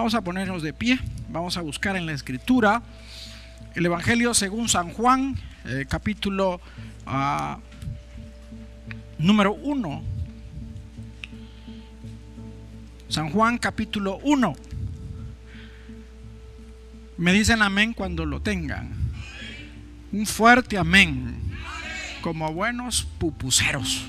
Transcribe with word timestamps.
Vamos 0.00 0.14
a 0.14 0.22
ponernos 0.22 0.62
de 0.62 0.72
pie, 0.72 0.98
vamos 1.28 1.58
a 1.58 1.60
buscar 1.60 1.94
en 1.94 2.06
la 2.06 2.12
escritura 2.12 2.82
el 3.74 3.84
Evangelio 3.84 4.32
según 4.32 4.66
San 4.70 4.94
Juan, 4.94 5.36
eh, 5.66 5.84
capítulo 5.86 6.58
ah, 7.04 7.58
número 9.18 9.52
1. 9.52 10.02
San 13.10 13.28
Juan 13.28 13.58
capítulo 13.58 14.18
1. 14.22 14.54
Me 17.18 17.34
dicen 17.34 17.60
amén 17.60 17.92
cuando 17.92 18.24
lo 18.24 18.40
tengan. 18.40 18.94
Un 20.12 20.24
fuerte 20.24 20.78
amén. 20.78 21.36
Como 22.22 22.50
buenos 22.54 23.06
pupuseros. 23.18 24.06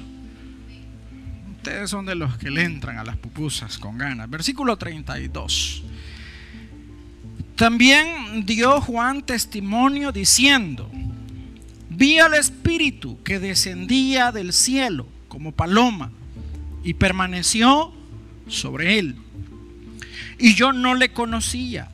Ustedes 1.61 1.91
son 1.91 2.07
de 2.07 2.15
los 2.15 2.39
que 2.39 2.49
le 2.49 2.63
entran 2.63 2.97
a 2.97 3.03
las 3.03 3.17
pupusas 3.17 3.77
con 3.77 3.95
ganas. 3.95 4.27
Versículo 4.27 4.77
32. 4.77 5.83
También 7.55 8.47
dio 8.47 8.81
Juan 8.81 9.21
testimonio 9.21 10.11
diciendo, 10.11 10.89
vi 11.87 12.17
al 12.17 12.33
Espíritu 12.33 13.21
que 13.21 13.37
descendía 13.37 14.31
del 14.31 14.53
cielo 14.53 15.07
como 15.27 15.51
paloma 15.51 16.09
y 16.83 16.95
permaneció 16.95 17.93
sobre 18.47 18.97
él. 18.97 19.17
Y 20.39 20.55
yo 20.55 20.73
no 20.73 20.95
le 20.95 21.13
conocía, 21.13 21.91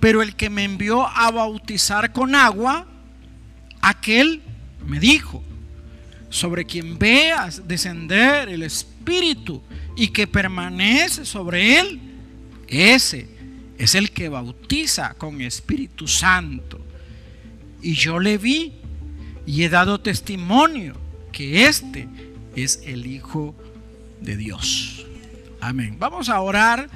pero 0.00 0.22
el 0.22 0.34
que 0.34 0.50
me 0.50 0.64
envió 0.64 1.06
a 1.06 1.30
bautizar 1.30 2.12
con 2.12 2.34
agua, 2.34 2.88
aquel 3.80 4.42
me 4.84 4.98
dijo, 4.98 5.44
sobre 6.32 6.64
quien 6.64 6.98
veas 6.98 7.68
descender 7.68 8.48
el 8.48 8.62
Espíritu 8.62 9.60
y 9.94 10.08
que 10.08 10.26
permanece 10.26 11.26
sobre 11.26 11.78
él, 11.78 12.00
ese 12.66 13.28
es 13.76 13.94
el 13.94 14.10
que 14.12 14.30
bautiza 14.30 15.12
con 15.12 15.42
Espíritu 15.42 16.08
Santo. 16.08 16.80
Y 17.82 17.92
yo 17.92 18.18
le 18.18 18.38
vi 18.38 18.72
y 19.44 19.62
he 19.62 19.68
dado 19.68 20.00
testimonio 20.00 20.94
que 21.32 21.66
este 21.66 22.08
es 22.56 22.80
el 22.86 23.06
Hijo 23.06 23.54
de 24.22 24.38
Dios. 24.38 25.04
Amén. 25.60 25.96
Vamos 25.98 26.30
a 26.30 26.40
orar. 26.40 26.88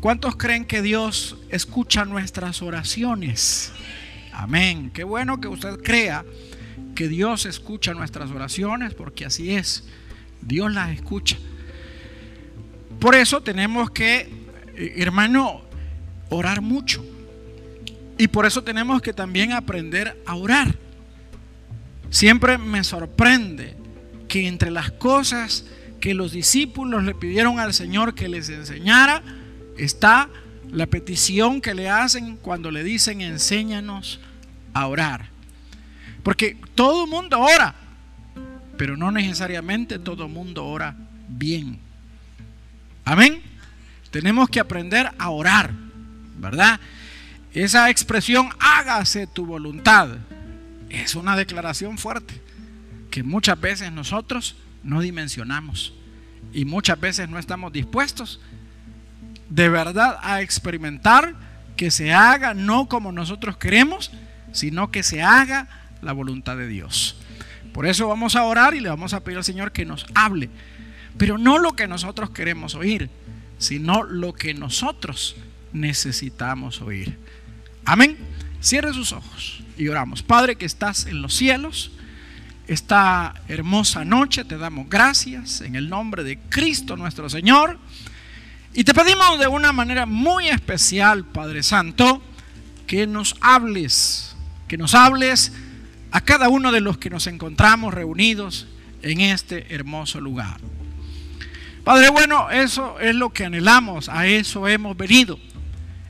¿Cuántos 0.00 0.36
creen 0.36 0.64
que 0.64 0.80
Dios 0.80 1.36
escucha 1.50 2.06
nuestras 2.06 2.62
oraciones? 2.62 3.72
Amén. 4.32 4.90
Qué 4.90 5.04
bueno 5.04 5.38
que 5.38 5.48
usted 5.48 5.82
crea 5.82 6.24
que 6.94 7.08
Dios 7.08 7.46
escucha 7.46 7.94
nuestras 7.94 8.30
oraciones, 8.30 8.94
porque 8.94 9.24
así 9.24 9.52
es. 9.52 9.84
Dios 10.40 10.72
las 10.72 10.90
escucha. 10.90 11.36
Por 13.00 13.14
eso 13.14 13.42
tenemos 13.42 13.90
que, 13.90 14.28
eh, 14.76 14.94
hermano, 14.96 15.62
orar 16.30 16.60
mucho. 16.60 17.04
Y 18.16 18.28
por 18.28 18.46
eso 18.46 18.62
tenemos 18.62 19.02
que 19.02 19.12
también 19.12 19.52
aprender 19.52 20.22
a 20.24 20.36
orar. 20.36 20.74
Siempre 22.10 22.58
me 22.58 22.84
sorprende 22.84 23.76
que 24.28 24.46
entre 24.46 24.70
las 24.70 24.92
cosas 24.92 25.66
que 26.00 26.14
los 26.14 26.32
discípulos 26.32 27.02
le 27.04 27.14
pidieron 27.14 27.58
al 27.58 27.74
Señor 27.74 28.14
que 28.14 28.28
les 28.28 28.48
enseñara, 28.48 29.22
está 29.76 30.28
la 30.70 30.86
petición 30.86 31.60
que 31.60 31.74
le 31.74 31.88
hacen 31.88 32.36
cuando 32.36 32.70
le 32.70 32.84
dicen 32.84 33.20
enséñanos 33.20 34.20
a 34.72 34.86
orar. 34.86 35.33
Porque 36.24 36.56
todo 36.74 37.06
mundo 37.06 37.38
ora, 37.38 37.74
pero 38.76 38.96
no 38.96 39.12
necesariamente 39.12 40.00
todo 40.00 40.26
mundo 40.26 40.64
ora 40.64 40.96
bien. 41.28 41.78
Amén. 43.04 43.40
Tenemos 44.10 44.48
que 44.48 44.58
aprender 44.58 45.12
a 45.18 45.30
orar, 45.30 45.70
¿verdad? 46.38 46.80
Esa 47.52 47.90
expresión, 47.90 48.48
hágase 48.58 49.28
tu 49.28 49.46
voluntad, 49.46 50.08
es 50.88 51.14
una 51.14 51.36
declaración 51.36 51.98
fuerte 51.98 52.40
que 53.10 53.22
muchas 53.22 53.60
veces 53.60 53.92
nosotros 53.92 54.56
no 54.82 55.00
dimensionamos 55.00 55.94
y 56.52 56.64
muchas 56.64 56.98
veces 56.98 57.28
no 57.28 57.38
estamos 57.38 57.72
dispuestos 57.72 58.40
de 59.50 59.68
verdad 59.68 60.18
a 60.22 60.40
experimentar 60.40 61.34
que 61.76 61.90
se 61.90 62.12
haga 62.12 62.54
no 62.54 62.88
como 62.88 63.12
nosotros 63.12 63.56
queremos, 63.56 64.10
sino 64.52 64.90
que 64.90 65.02
se 65.02 65.22
haga 65.22 65.68
la 66.04 66.12
voluntad 66.12 66.56
de 66.56 66.68
Dios. 66.68 67.16
Por 67.72 67.86
eso 67.86 68.06
vamos 68.06 68.36
a 68.36 68.44
orar 68.44 68.74
y 68.74 68.80
le 68.80 68.88
vamos 68.88 69.14
a 69.14 69.24
pedir 69.24 69.38
al 69.38 69.44
Señor 69.44 69.72
que 69.72 69.84
nos 69.84 70.06
hable, 70.14 70.48
pero 71.18 71.38
no 71.38 71.58
lo 71.58 71.72
que 71.72 71.88
nosotros 71.88 72.30
queremos 72.30 72.74
oír, 72.74 73.10
sino 73.58 74.04
lo 74.04 74.32
que 74.32 74.54
nosotros 74.54 75.36
necesitamos 75.72 76.80
oír. 76.80 77.18
Amén. 77.84 78.16
Cierre 78.60 78.94
sus 78.94 79.12
ojos 79.12 79.62
y 79.76 79.88
oramos. 79.88 80.22
Padre 80.22 80.56
que 80.56 80.66
estás 80.66 81.06
en 81.06 81.20
los 81.20 81.34
cielos, 81.34 81.90
esta 82.66 83.34
hermosa 83.48 84.04
noche 84.04 84.44
te 84.44 84.56
damos 84.56 84.88
gracias 84.88 85.60
en 85.60 85.74
el 85.74 85.90
nombre 85.90 86.24
de 86.24 86.38
Cristo 86.38 86.96
nuestro 86.96 87.28
Señor. 87.28 87.78
Y 88.72 88.84
te 88.84 88.94
pedimos 88.94 89.38
de 89.38 89.48
una 89.48 89.72
manera 89.72 90.06
muy 90.06 90.48
especial, 90.48 91.24
Padre 91.24 91.62
Santo, 91.62 92.22
que 92.86 93.06
nos 93.06 93.36
hables, 93.40 94.34
que 94.66 94.78
nos 94.78 94.94
hables 94.94 95.52
a 96.14 96.20
cada 96.20 96.48
uno 96.48 96.70
de 96.70 96.80
los 96.80 96.96
que 96.96 97.10
nos 97.10 97.26
encontramos 97.26 97.92
reunidos 97.92 98.68
en 99.02 99.20
este 99.20 99.74
hermoso 99.74 100.20
lugar. 100.20 100.60
Padre 101.82 102.08
bueno, 102.08 102.50
eso 102.50 103.00
es 103.00 103.16
lo 103.16 103.32
que 103.32 103.44
anhelamos, 103.44 104.08
a 104.08 104.28
eso 104.28 104.68
hemos 104.68 104.96
venido. 104.96 105.40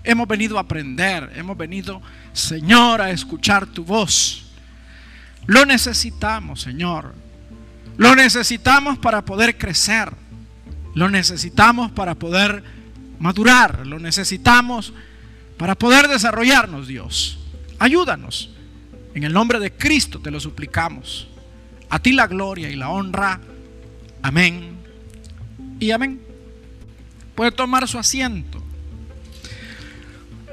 Hemos 0.04 0.28
venido 0.28 0.58
a 0.58 0.60
aprender, 0.60 1.32
hemos 1.36 1.56
venido, 1.56 2.02
Señor, 2.34 3.00
a 3.00 3.12
escuchar 3.12 3.64
tu 3.64 3.82
voz. 3.82 4.44
Lo 5.46 5.64
necesitamos, 5.64 6.60
Señor. 6.60 7.14
Lo 7.96 8.14
necesitamos 8.14 8.98
para 8.98 9.24
poder 9.24 9.56
crecer. 9.56 10.12
Lo 10.94 11.08
necesitamos 11.08 11.90
para 11.92 12.14
poder 12.14 12.62
madurar. 13.18 13.86
Lo 13.86 13.98
necesitamos 13.98 14.92
para 15.56 15.74
poder 15.74 16.08
desarrollarnos, 16.08 16.88
Dios. 16.88 17.38
Ayúdanos. 17.78 18.53
En 19.14 19.22
el 19.22 19.32
nombre 19.32 19.60
de 19.60 19.72
Cristo 19.72 20.18
te 20.18 20.30
lo 20.30 20.40
suplicamos. 20.40 21.28
A 21.88 22.00
ti 22.00 22.12
la 22.12 22.26
gloria 22.26 22.68
y 22.68 22.76
la 22.76 22.88
honra. 22.88 23.40
Amén. 24.22 24.76
Y 25.78 25.92
amén. 25.92 26.20
Puede 27.34 27.52
tomar 27.52 27.86
su 27.86 27.98
asiento. 27.98 28.62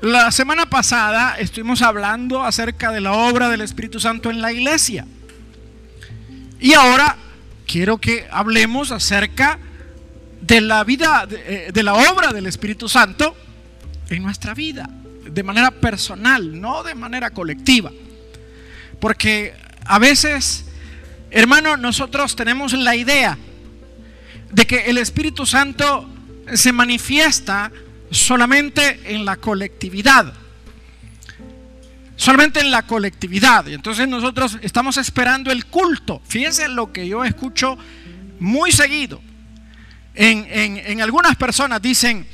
La 0.01 0.31
semana 0.31 0.67
pasada 0.67 1.37
estuvimos 1.37 1.81
hablando 1.81 2.43
acerca 2.43 2.91
de 2.91 3.01
la 3.01 3.13
obra 3.13 3.49
del 3.49 3.61
Espíritu 3.61 3.99
Santo 3.99 4.29
en 4.29 4.41
la 4.41 4.51
iglesia. 4.51 5.05
Y 6.59 6.73
ahora 6.73 7.17
quiero 7.67 7.99
que 7.99 8.27
hablemos 8.31 8.91
acerca 8.91 9.59
de 10.41 10.61
la 10.61 10.83
vida, 10.83 11.25
de, 11.27 11.67
eh, 11.73 11.83
la 11.83 11.93
obra 11.93 12.33
del 12.33 12.47
Espíritu 12.47 12.89
Santo 12.89 13.35
en 14.09 14.23
nuestra 14.23 14.53
vida, 14.53 14.89
de 15.23 15.43
manera 15.43 15.71
personal, 15.71 16.59
no 16.59 16.83
de 16.83 16.95
manera 16.95 17.29
colectiva. 17.29 17.91
Porque 19.01 19.53
a 19.83 19.99
veces, 19.99 20.63
hermano, 21.31 21.75
nosotros 21.75 22.35
tenemos 22.37 22.71
la 22.71 22.95
idea 22.95 23.37
de 24.51 24.65
que 24.65 24.89
el 24.89 24.97
Espíritu 24.97 25.45
Santo 25.45 26.07
se 26.53 26.71
manifiesta 26.71 27.71
solamente 28.11 29.13
en 29.13 29.25
la 29.25 29.37
colectividad. 29.37 30.33
Solamente 32.15 32.59
en 32.59 32.69
la 32.69 32.83
colectividad. 32.83 33.65
Y 33.65 33.73
entonces 33.73 34.07
nosotros 34.07 34.59
estamos 34.61 34.97
esperando 34.97 35.51
el 35.51 35.65
culto. 35.65 36.21
Fíjense 36.27 36.67
lo 36.67 36.93
que 36.93 37.07
yo 37.07 37.23
escucho 37.23 37.77
muy 38.39 38.71
seguido. 38.71 39.21
En, 40.13 41.01
algunas 41.01 41.35
personas 41.37 41.81
dicen, 41.81 42.27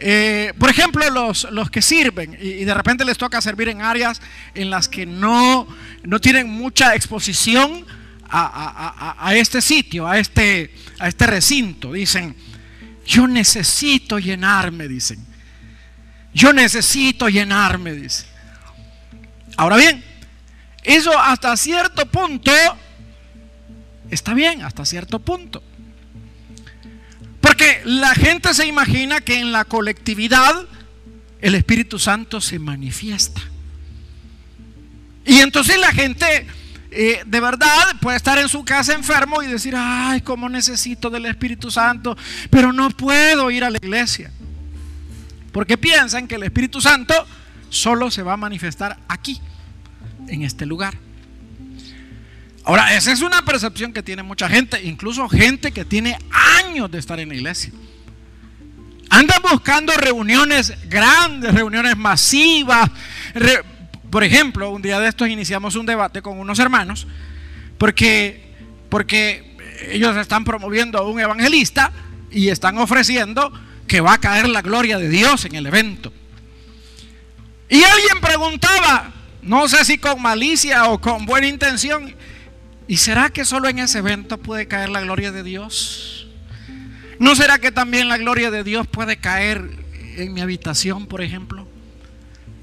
eh, 0.00 0.54
por 0.58 0.70
ejemplo, 0.70 1.08
los, 1.10 1.46
los 1.50 1.70
que 1.70 1.82
sirven 1.82 2.36
y, 2.40 2.64
de 2.64 2.74
repente 2.74 3.04
les 3.04 3.18
toca 3.18 3.40
servir 3.40 3.68
en 3.68 3.82
áreas 3.82 4.20
en 4.54 4.70
las 4.70 4.88
que 4.88 5.04
no, 5.04 5.68
no 6.02 6.20
tienen 6.20 6.48
mucha 6.48 6.94
exposición 6.94 7.84
a, 8.28 9.16
a, 9.18 9.34
este 9.34 9.60
sitio, 9.60 10.06
a 10.06 10.18
este, 10.18 10.74
a 10.98 11.08
este 11.08 11.26
recinto. 11.26 11.92
Dicen, 11.92 12.34
yo 13.04 13.26
necesito 13.26 14.18
llenarme, 14.18 14.88
dicen. 14.88 15.26
Yo 16.32 16.52
necesito 16.52 17.28
llenarme, 17.28 17.92
dice. 17.92 18.24
Ahora 19.56 19.76
bien, 19.76 20.02
eso 20.82 21.18
hasta 21.18 21.56
cierto 21.56 22.06
punto 22.06 22.52
está 24.10 24.32
bien, 24.32 24.62
hasta 24.62 24.86
cierto 24.86 25.18
punto. 25.18 25.62
Porque 27.40 27.82
la 27.84 28.14
gente 28.14 28.52
se 28.54 28.66
imagina 28.66 29.20
que 29.20 29.38
en 29.38 29.52
la 29.52 29.64
colectividad 29.64 30.66
el 31.40 31.54
Espíritu 31.54 31.98
Santo 31.98 32.40
se 32.40 32.58
manifiesta. 32.58 33.40
Y 35.24 35.40
entonces 35.40 35.78
la 35.78 35.92
gente 35.92 36.46
eh, 36.90 37.22
de 37.24 37.40
verdad 37.40 37.96
puede 38.00 38.16
estar 38.16 38.38
en 38.38 38.48
su 38.48 38.64
casa 38.64 38.94
enfermo 38.94 39.42
y 39.42 39.46
decir, 39.46 39.74
ay, 39.76 40.20
cómo 40.22 40.48
necesito 40.48 41.08
del 41.08 41.26
Espíritu 41.26 41.70
Santo, 41.70 42.16
pero 42.50 42.72
no 42.72 42.90
puedo 42.90 43.50
ir 43.50 43.64
a 43.64 43.70
la 43.70 43.78
iglesia. 43.78 44.32
Porque 45.52 45.78
piensan 45.78 46.26
que 46.26 46.36
el 46.36 46.42
Espíritu 46.42 46.80
Santo 46.80 47.14
solo 47.68 48.10
se 48.10 48.22
va 48.22 48.34
a 48.34 48.36
manifestar 48.36 48.98
aquí, 49.08 49.40
en 50.28 50.42
este 50.42 50.66
lugar. 50.66 50.94
Ahora, 52.70 52.94
esa 52.94 53.10
es 53.10 53.20
una 53.20 53.42
percepción 53.44 53.92
que 53.92 54.00
tiene 54.00 54.22
mucha 54.22 54.48
gente, 54.48 54.80
incluso 54.84 55.28
gente 55.28 55.72
que 55.72 55.84
tiene 55.84 56.16
años 56.30 56.88
de 56.88 57.00
estar 57.00 57.18
en 57.18 57.30
la 57.30 57.34
iglesia. 57.34 57.72
Andan 59.08 59.42
buscando 59.42 59.92
reuniones 59.94 60.74
grandes, 60.88 61.52
reuniones 61.52 61.96
masivas. 61.96 62.88
Por 64.08 64.22
ejemplo, 64.22 64.70
un 64.70 64.82
día 64.82 65.00
de 65.00 65.08
estos 65.08 65.28
iniciamos 65.28 65.74
un 65.74 65.84
debate 65.84 66.22
con 66.22 66.38
unos 66.38 66.60
hermanos 66.60 67.08
porque, 67.76 68.54
porque 68.88 69.56
ellos 69.88 70.16
están 70.16 70.44
promoviendo 70.44 70.96
a 70.96 71.02
un 71.02 71.18
evangelista 71.18 71.90
y 72.30 72.50
están 72.50 72.78
ofreciendo 72.78 73.52
que 73.88 74.00
va 74.00 74.12
a 74.12 74.18
caer 74.18 74.48
la 74.48 74.62
gloria 74.62 74.96
de 74.98 75.08
Dios 75.08 75.44
en 75.44 75.56
el 75.56 75.66
evento. 75.66 76.12
Y 77.68 77.82
alguien 77.82 78.20
preguntaba, 78.20 79.12
no 79.42 79.68
sé 79.68 79.84
si 79.84 79.98
con 79.98 80.22
malicia 80.22 80.84
o 80.84 81.00
con 81.00 81.26
buena 81.26 81.48
intención, 81.48 82.14
¿y 82.90 82.96
será 82.96 83.30
que 83.30 83.44
solo 83.44 83.68
en 83.68 83.78
ese 83.78 83.98
evento 83.98 84.36
puede 84.38 84.66
caer 84.66 84.88
la 84.88 85.00
gloria 85.00 85.30
de 85.30 85.44
Dios? 85.44 86.26
¿No 87.20 87.36
será 87.36 87.60
que 87.60 87.70
también 87.70 88.08
la 88.08 88.18
gloria 88.18 88.50
de 88.50 88.64
Dios 88.64 88.88
puede 88.88 89.16
caer 89.16 89.70
en 90.16 90.34
mi 90.34 90.40
habitación, 90.40 91.06
por 91.06 91.22
ejemplo? 91.22 91.68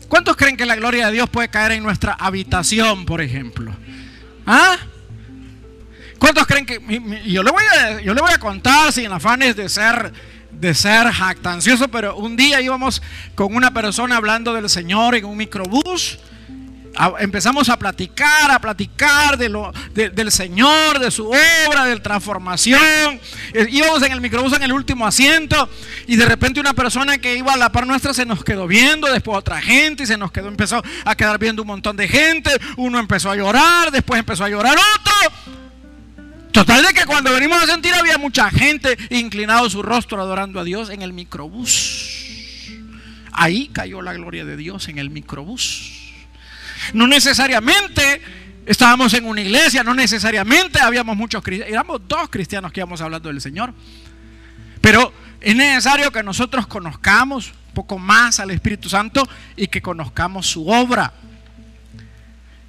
¿Cuántos 0.09 0.35
creen 0.35 0.57
que 0.57 0.65
la 0.65 0.75
gloria 0.75 1.06
de 1.06 1.13
Dios 1.13 1.29
puede 1.29 1.47
caer 1.47 1.71
en 1.71 1.83
nuestra 1.83 2.12
habitación, 2.12 3.06
por 3.06 3.21
ejemplo? 3.21 3.74
¿Ah? 4.45 4.75
¿Cuántos 6.19 6.45
creen 6.45 6.65
que 6.65 6.81
yo 7.25 7.41
le 7.41 7.51
voy 7.51 7.63
a 7.63 8.01
yo 8.01 8.13
le 8.13 8.19
voy 8.19 8.31
a 8.33 8.38
contar 8.38 8.91
sin 8.91 9.09
afanes 9.09 9.56
de 9.56 9.69
ser 9.69 10.12
de 10.51 10.73
ser 10.73 11.07
jactancioso, 11.07 11.88
pero 11.88 12.18
un 12.18 12.35
día 12.35 12.59
íbamos 12.59 13.01
con 13.33 13.56
una 13.56 13.73
persona 13.73 14.18
hablando 14.18 14.53
del 14.53 14.69
Señor 14.69 15.15
en 15.15 15.23
un 15.23 15.38
microbús 15.38 16.19
empezamos 17.19 17.69
a 17.69 17.77
platicar, 17.77 18.51
a 18.51 18.59
platicar 18.59 19.38
de 19.38 19.47
del 19.94 20.31
Señor, 20.31 20.99
de 20.99 21.11
su 21.11 21.27
obra, 21.27 21.85
de 21.85 21.99
transformación. 21.99 23.19
Eh, 23.53 23.67
íbamos 23.69 24.01
en 24.03 24.11
el 24.11 24.21
microbús 24.21 24.53
en 24.53 24.63
el 24.63 24.73
último 24.73 25.05
asiento 25.05 25.69
y 26.07 26.15
de 26.15 26.25
repente 26.25 26.59
una 26.59 26.73
persona 26.73 27.17
que 27.17 27.35
iba 27.35 27.53
a 27.53 27.57
la 27.57 27.71
par 27.71 27.85
nuestra 27.85 28.13
se 28.13 28.25
nos 28.25 28.44
quedó 28.44 28.67
viendo, 28.67 29.11
después 29.11 29.38
otra 29.38 29.61
gente 29.61 30.03
y 30.03 30.05
se 30.07 30.17
nos 30.17 30.31
quedó, 30.31 30.47
empezó 30.47 30.81
a 31.05 31.15
quedar 31.15 31.38
viendo 31.39 31.61
un 31.61 31.67
montón 31.67 31.95
de 31.97 32.07
gente. 32.07 32.51
Uno 32.77 32.99
empezó 32.99 33.29
a 33.31 33.35
llorar, 33.35 33.91
después 33.91 34.19
empezó 34.19 34.44
a 34.44 34.49
llorar 34.49 34.75
otro. 34.75 35.53
Total 36.51 36.83
de 36.83 36.94
que 36.94 37.05
cuando 37.05 37.31
venimos 37.31 37.61
a 37.61 37.67
sentir 37.67 37.94
había 37.94 38.17
mucha 38.17 38.49
gente 38.49 38.97
inclinado 39.11 39.69
su 39.69 39.83
rostro 39.83 40.19
adorando 40.19 40.59
a 40.59 40.63
Dios 40.63 40.89
en 40.89 41.03
el 41.03 41.13
microbús. 41.13 42.25
Ahí 43.31 43.69
cayó 43.71 44.01
la 44.01 44.13
gloria 44.13 44.45
de 44.45 44.57
Dios 44.57 44.88
en 44.88 44.97
el 44.97 45.11
microbús. 45.11 46.06
No 46.94 47.07
necesariamente 47.07 48.21
estábamos 48.65 49.13
en 49.13 49.25
una 49.25 49.41
iglesia, 49.41 49.83
no 49.83 49.94
necesariamente 49.94 50.79
habíamos 50.79 51.15
muchos 51.15 51.41
cristianos, 51.41 51.74
éramos 51.74 52.01
dos 52.07 52.29
cristianos 52.29 52.71
que 52.71 52.81
íbamos 52.81 53.01
hablando 53.01 53.29
del 53.29 53.41
Señor. 53.41 53.74
Pero 54.81 55.12
es 55.39 55.56
necesario 55.56 56.12
que 56.12 56.21
nosotros 56.21 56.68
conozcamos 56.68 57.53
un 57.69 57.74
poco 57.74 57.97
más 57.97 58.39
al 58.39 58.51
Espíritu 58.51 58.89
Santo 58.89 59.27
y 59.56 59.68
que 59.68 59.81
conozcamos 59.81 60.47
su 60.47 60.68
obra. 60.68 61.13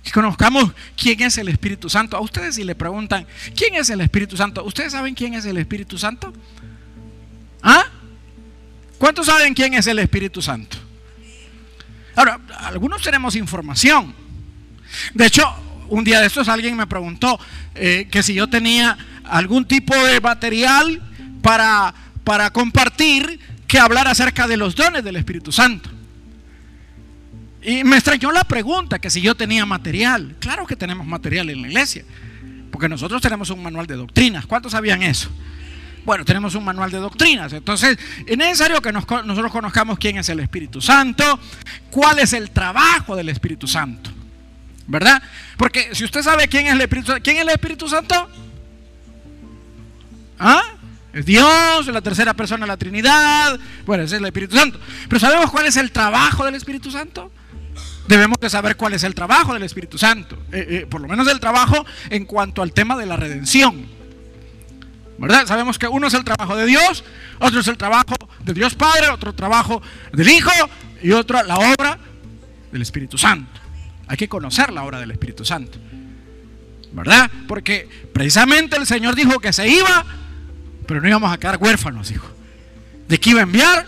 Que 0.05 0.13
conozcamos 0.13 0.73
quién 0.97 1.21
es 1.23 1.37
el 1.39 1.49
Espíritu 1.49 1.91
Santo. 1.91 2.17
A 2.17 2.21
ustedes 2.21 2.55
si 2.55 2.65
le 2.65 2.75
preguntan, 2.75 3.27
¿quién 3.57 3.75
es 3.75 3.91
el 3.91 4.01
Espíritu 4.01 4.37
Santo? 4.37 4.65
¿Ustedes 4.65 4.93
saben 4.93 5.15
quién 5.15 5.35
es 5.35 5.45
el 5.45 5.57
Espíritu 5.57 5.99
Santo? 5.99 6.33
¿Ah? 7.63 7.85
¿Cuántos 8.99 9.27
saben 9.27 9.55
quién 9.55 9.75
es 9.75 9.87
el 9.87 9.99
Espíritu 9.99 10.41
Santo? 10.41 10.88
Ahora, 12.19 12.41
algunos 12.59 13.01
tenemos 13.01 13.37
información. 13.37 14.13
De 15.15 15.27
hecho, 15.27 15.45
un 15.89 16.03
día 16.03 16.19
de 16.21 16.27
estos 16.27 16.49
alguien 16.49 16.77
me 16.77 16.89
preguntó 16.89 17.39
eh, 17.77 18.09
que 18.11 18.25
si 18.25 18.35
yo 18.35 18.49
tenía 18.49 18.99
algún 19.23 19.65
tipo 19.67 19.95
de 19.95 20.21
material 20.21 21.01
para, 21.43 21.95
para 22.25 22.51
compartir 22.51 23.39
que 23.69 23.79
hablar 23.79 24.09
acerca 24.09 24.49
de 24.49 24.57
los 24.57 24.75
dones 24.75 25.05
del 25.05 25.15
Espíritu 25.15 25.53
Santo. 25.53 25.91
Y 27.63 27.85
me 27.85 27.95
extrañó 27.95 28.33
la 28.33 28.43
pregunta, 28.43 28.99
que 28.99 29.11
si 29.11 29.21
yo 29.21 29.37
tenía 29.37 29.65
material. 29.65 30.35
Claro 30.41 30.67
que 30.67 30.75
tenemos 30.75 31.07
material 31.07 31.51
en 31.51 31.63
la 31.63 31.69
iglesia, 31.69 32.05
porque 32.73 32.89
nosotros 32.89 33.23
tenemos 33.23 33.49
un 33.51 33.63
manual 33.63 33.87
de 33.87 33.95
doctrinas. 33.95 34.45
¿Cuántos 34.45 34.73
sabían 34.73 35.05
eso? 35.05 35.31
Bueno, 36.05 36.25
tenemos 36.25 36.55
un 36.55 36.65
manual 36.65 36.91
de 36.91 36.99
doctrinas. 36.99 37.53
Entonces, 37.53 37.99
es 38.27 38.37
necesario 38.37 38.81
que 38.81 38.93
nosotros 38.93 39.53
conozcamos 39.53 39.99
quién 39.99 40.19
es 40.19 40.29
el 40.29 40.41
Espíritu 40.41 40.81
Santo, 40.81 41.39
cuál 41.91 42.19
es 42.19 42.33
el 42.33 42.51
trabajo 42.51 43.17
del 43.17 43.29
Espíritu 43.29 43.67
Santo. 43.67 44.11
¿Verdad? 44.87 45.23
Porque 45.59 45.95
si 45.95 46.05
usted 46.05 46.23
sabe 46.23 46.49
quién 46.49 46.67
es 46.67 46.73
el 46.73 46.81
Espíritu 46.81 47.09
Santo, 47.09 47.23
¿quién 47.23 47.37
es 47.37 47.43
el 47.43 47.51
Espíritu 47.51 47.89
Santo? 47.89 48.29
¿Ah? 50.39 50.63
Es 51.13 51.27
Dios, 51.27 51.87
la 51.89 52.01
tercera 52.01 52.33
persona 52.35 52.65
de 52.65 52.69
la 52.69 52.77
Trinidad. 52.77 53.59
Bueno, 53.85 54.05
ese 54.05 54.17
es 54.17 54.21
el 54.21 54.27
Espíritu 54.27 54.57
Santo. 54.57 54.81
Pero 55.09 55.21
¿sabemos 55.21 55.51
cuál 55.51 55.67
es 55.67 55.77
el 55.77 55.91
trabajo 55.91 56.45
del 56.45 56.55
Espíritu 56.55 56.91
Santo? 56.91 57.31
Debemos 58.07 58.41
de 58.41 58.49
saber 58.49 58.77
cuál 58.77 58.95
es 58.95 59.05
el 59.05 59.15
trabajo 59.15 59.53
del 59.53 59.63
Espíritu 59.63 59.99
Santo. 59.99 60.37
Eh, 60.53 60.67
eh, 60.71 60.87
por 60.89 61.01
lo 61.01 61.09
menos 61.09 61.29
el 61.29 61.41
trabajo 61.41 61.85
en 62.09 62.25
cuanto 62.25 62.63
al 62.63 62.73
tema 62.73 62.97
de 62.97 63.05
la 63.05 63.17
redención. 63.17 63.98
¿Verdad? 65.19 65.47
Sabemos 65.47 65.79
que 65.79 65.89
uno 65.89 66.07
es 66.07 66.15
el 66.15 66.25
trabajo 66.25 66.57
de 66.57 66.67
Dios, 66.67 67.05
otro 67.41 67.61
es 67.61 67.67
el 67.67 67.77
trabajo 67.77 68.15
de 68.45 68.55
Dios 68.55 68.75
Padre, 68.75 69.09
otro 69.09 69.35
trabajo 69.35 69.83
del 70.13 70.29
Hijo 70.29 70.51
y 71.03 71.13
otro 71.13 71.43
la 71.43 71.57
obra 71.57 71.99
del 72.71 72.83
Espíritu 72.83 73.19
Santo. 73.19 73.61
Hay 74.07 74.17
que 74.17 74.29
conocer 74.29 74.73
la 74.73 74.85
obra 74.85 75.01
del 75.01 75.11
Espíritu 75.11 75.45
Santo, 75.45 75.79
¿verdad? 76.93 77.31
Porque 77.47 77.89
precisamente 78.13 78.77
el 78.77 78.87
Señor 78.87 79.15
dijo 79.15 79.39
que 79.41 79.53
se 79.53 79.69
iba, 79.69 80.05
pero 80.87 81.01
no 81.01 81.09
íbamos 81.09 81.33
a 81.33 81.39
quedar 81.39 81.59
huérfanos, 81.61 82.09
dijo. 82.09 82.27
De 83.09 83.19
que 83.19 83.31
iba 83.31 83.41
a 83.41 83.43
enviar 83.43 83.87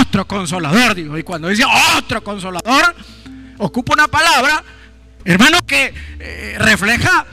otro 0.00 0.26
consolador, 0.26 0.94
dijo. 0.94 1.18
Y 1.18 1.22
cuando 1.22 1.48
dice 1.48 1.64
otro 1.98 2.22
consolador, 2.22 2.94
ocupa 3.58 3.94
una 3.94 4.08
palabra, 4.08 4.62
hermano, 5.24 5.58
que 5.66 5.92
eh, 6.18 6.56
refleja 6.58 7.26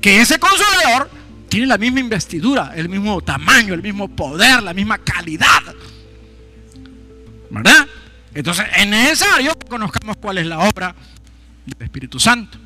que 0.00 0.20
ese 0.20 0.38
consolador 0.38 1.10
tiene 1.54 1.68
la 1.68 1.78
misma 1.78 2.00
investidura, 2.00 2.72
el 2.74 2.88
mismo 2.88 3.20
tamaño, 3.20 3.74
el 3.74 3.80
mismo 3.80 4.08
poder, 4.08 4.60
la 4.60 4.74
misma 4.74 4.98
calidad. 4.98 5.62
¿Verdad? 7.48 7.86
Entonces 8.34 8.66
es 8.76 8.88
necesario 8.88 9.56
que 9.56 9.68
conozcamos 9.68 10.16
cuál 10.16 10.38
es 10.38 10.46
la 10.46 10.58
obra 10.58 10.92
del 11.64 11.80
Espíritu 11.80 12.18
Santo. 12.18 12.58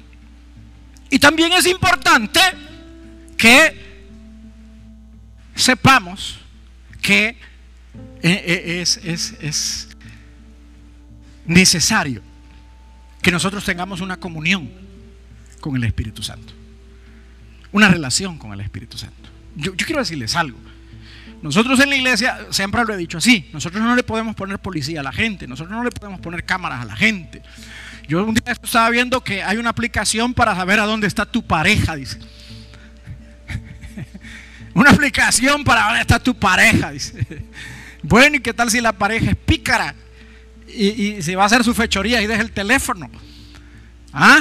Y 1.11 1.19
también 1.19 1.53
es 1.53 1.67
importante 1.67 2.41
que 3.37 4.09
sepamos 5.55 6.39
que 7.03 7.27
eh, 7.27 7.37
eh, 8.23 8.81
es, 8.81 8.97
es 9.43 9.89
necesario 11.45 12.23
que 13.21 13.31
nosotros 13.31 13.67
tengamos 13.67 14.01
una 14.01 14.17
comunión 14.17 14.71
con 15.61 15.77
el 15.77 15.85
Espíritu 15.85 16.23
Santo 16.23 16.58
una 17.73 17.89
relación 17.89 18.39
con 18.39 18.53
el 18.53 18.61
Espíritu 18.61 18.99
Santo. 18.99 19.29
Yo, 19.57 19.75
quiero 19.77 20.01
decirles 20.01 20.37
algo. 20.37 20.59
Nosotros 21.43 21.79
en 21.81 21.91
la 21.91 21.97
iglesia 21.97 22.47
siempre 22.51 22.85
lo 22.85 22.95
he 22.95 22.97
dicho 22.97 23.19
así, 23.19 23.49
nosotros 23.53 23.83
no 23.83 23.95
le 23.95 24.03
podemos 24.03 24.35
poner 24.35 24.59
policía 24.59 25.01
a 25.01 25.03
la 25.03 25.13
gente, 25.13 25.47
nosotros 25.47 25.77
no 25.77 25.85
le 25.85 25.91
podemos 25.91 26.21
poner 26.21 26.45
cámaras 26.45 26.83
a 26.83 26.85
la 26.85 26.97
gente. 26.97 27.43
Yo 28.09 28.25
un 28.25 28.35
día 28.35 28.55
estaba 28.61 28.91
viendo 28.91 29.23
que 29.23 29.43
hay 29.43 29.59
una 29.59 29.71
aplicación 29.71 30.35
para 30.35 30.57
saber 30.57 30.81
a 30.81 30.87
dónde 30.87 31.07
está 31.07 31.27
tu 31.27 31.47
pareja, 31.47 31.95
dice. 31.95 32.19
Una 34.75 34.91
aplicación 34.91 35.63
para 35.63 35.85
dónde 35.85 36.01
está 36.01 36.19
tu 36.19 36.35
pareja, 36.35 36.91
dice. 36.91 37.27
Bueno, 38.03 38.37
¿y 38.37 38.41
qué 38.41 38.55
tal 38.55 38.71
si 38.71 38.81
la 38.81 38.93
pareja 38.93 39.31
es 39.31 39.37
pícara? 39.37 39.95
Y, 40.69 40.87
y 40.87 41.23
se 41.23 41.37
va 41.37 41.43
a 41.43 41.47
hacer 41.47 41.63
su 41.65 41.75
fechoría 41.75 42.23
y 42.23 42.27
deja 42.27 42.41
el 42.41 42.53
teléfono. 42.53 43.11
¿Ah? 44.13 44.41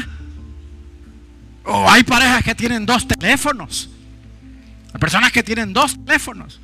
O 1.67 1.89
hay 1.89 2.03
parejas 2.03 2.43
que 2.43 2.55
tienen 2.55 2.85
dos 2.85 3.07
teléfonos. 3.07 3.89
Hay 4.93 4.99
personas 4.99 5.31
que 5.31 5.43
tienen 5.43 5.73
dos 5.73 5.97
teléfonos. 6.05 6.61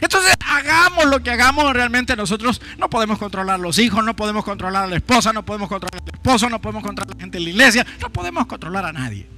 Entonces, 0.00 0.34
hagamos 0.44 1.06
lo 1.06 1.22
que 1.22 1.30
hagamos, 1.30 1.72
realmente 1.72 2.16
nosotros 2.16 2.60
no 2.76 2.90
podemos 2.90 3.18
controlar 3.18 3.54
a 3.54 3.58
los 3.58 3.78
hijos, 3.78 4.04
no 4.04 4.16
podemos 4.16 4.44
controlar 4.44 4.84
a 4.84 4.86
la 4.88 4.96
esposa, 4.96 5.32
no 5.32 5.44
podemos 5.44 5.68
controlar 5.68 6.02
al 6.02 6.14
esposo, 6.14 6.50
no 6.50 6.60
podemos 6.60 6.82
controlar 6.82 7.12
a 7.12 7.14
la 7.14 7.20
gente 7.20 7.38
en 7.38 7.44
la 7.44 7.50
iglesia, 7.50 7.86
no 8.00 8.10
podemos 8.10 8.46
controlar 8.46 8.84
a 8.84 8.92
nadie. 8.92 9.28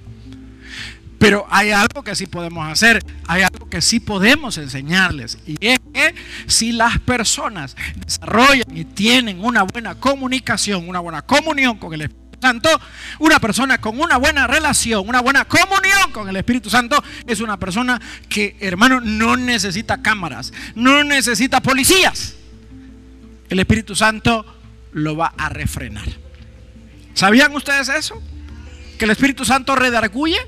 Pero 1.18 1.46
hay 1.50 1.70
algo 1.70 2.02
que 2.02 2.14
sí 2.14 2.26
podemos 2.26 2.66
hacer, 2.66 3.04
hay 3.26 3.42
algo 3.42 3.68
que 3.68 3.82
sí 3.82 4.00
podemos 4.00 4.56
enseñarles. 4.56 5.38
Y 5.46 5.58
es 5.60 5.80
que 5.92 6.14
si 6.46 6.72
las 6.72 6.98
personas 7.00 7.76
desarrollan 7.96 8.74
y 8.74 8.84
tienen 8.84 9.44
una 9.44 9.64
buena 9.64 9.96
comunicación, 9.96 10.88
una 10.88 11.00
buena 11.00 11.22
comunión 11.22 11.76
con 11.76 11.92
el 11.92 12.02
Espíritu, 12.02 12.27
Santo, 12.40 12.68
una 13.18 13.40
persona 13.40 13.78
con 13.78 14.00
una 14.00 14.16
buena 14.16 14.46
relación, 14.46 15.08
una 15.08 15.20
buena 15.20 15.44
comunión 15.44 16.12
con 16.12 16.28
el 16.28 16.36
Espíritu 16.36 16.70
Santo, 16.70 17.02
es 17.26 17.40
una 17.40 17.58
persona 17.58 18.00
que, 18.28 18.56
hermano, 18.60 19.00
no 19.00 19.36
necesita 19.36 20.02
cámaras, 20.02 20.52
no 20.74 21.02
necesita 21.04 21.60
policías. 21.60 22.34
el 23.48 23.58
Espíritu 23.58 23.94
Santo 23.94 24.44
lo 24.92 25.16
va 25.16 25.32
a 25.36 25.48
refrenar. 25.48 26.06
¿Sabían 27.14 27.54
ustedes 27.54 27.88
eso? 27.88 28.22
Que 28.98 29.06
el 29.06 29.10
Espíritu 29.10 29.44
Santo 29.44 29.74
redarguye, 29.74 30.38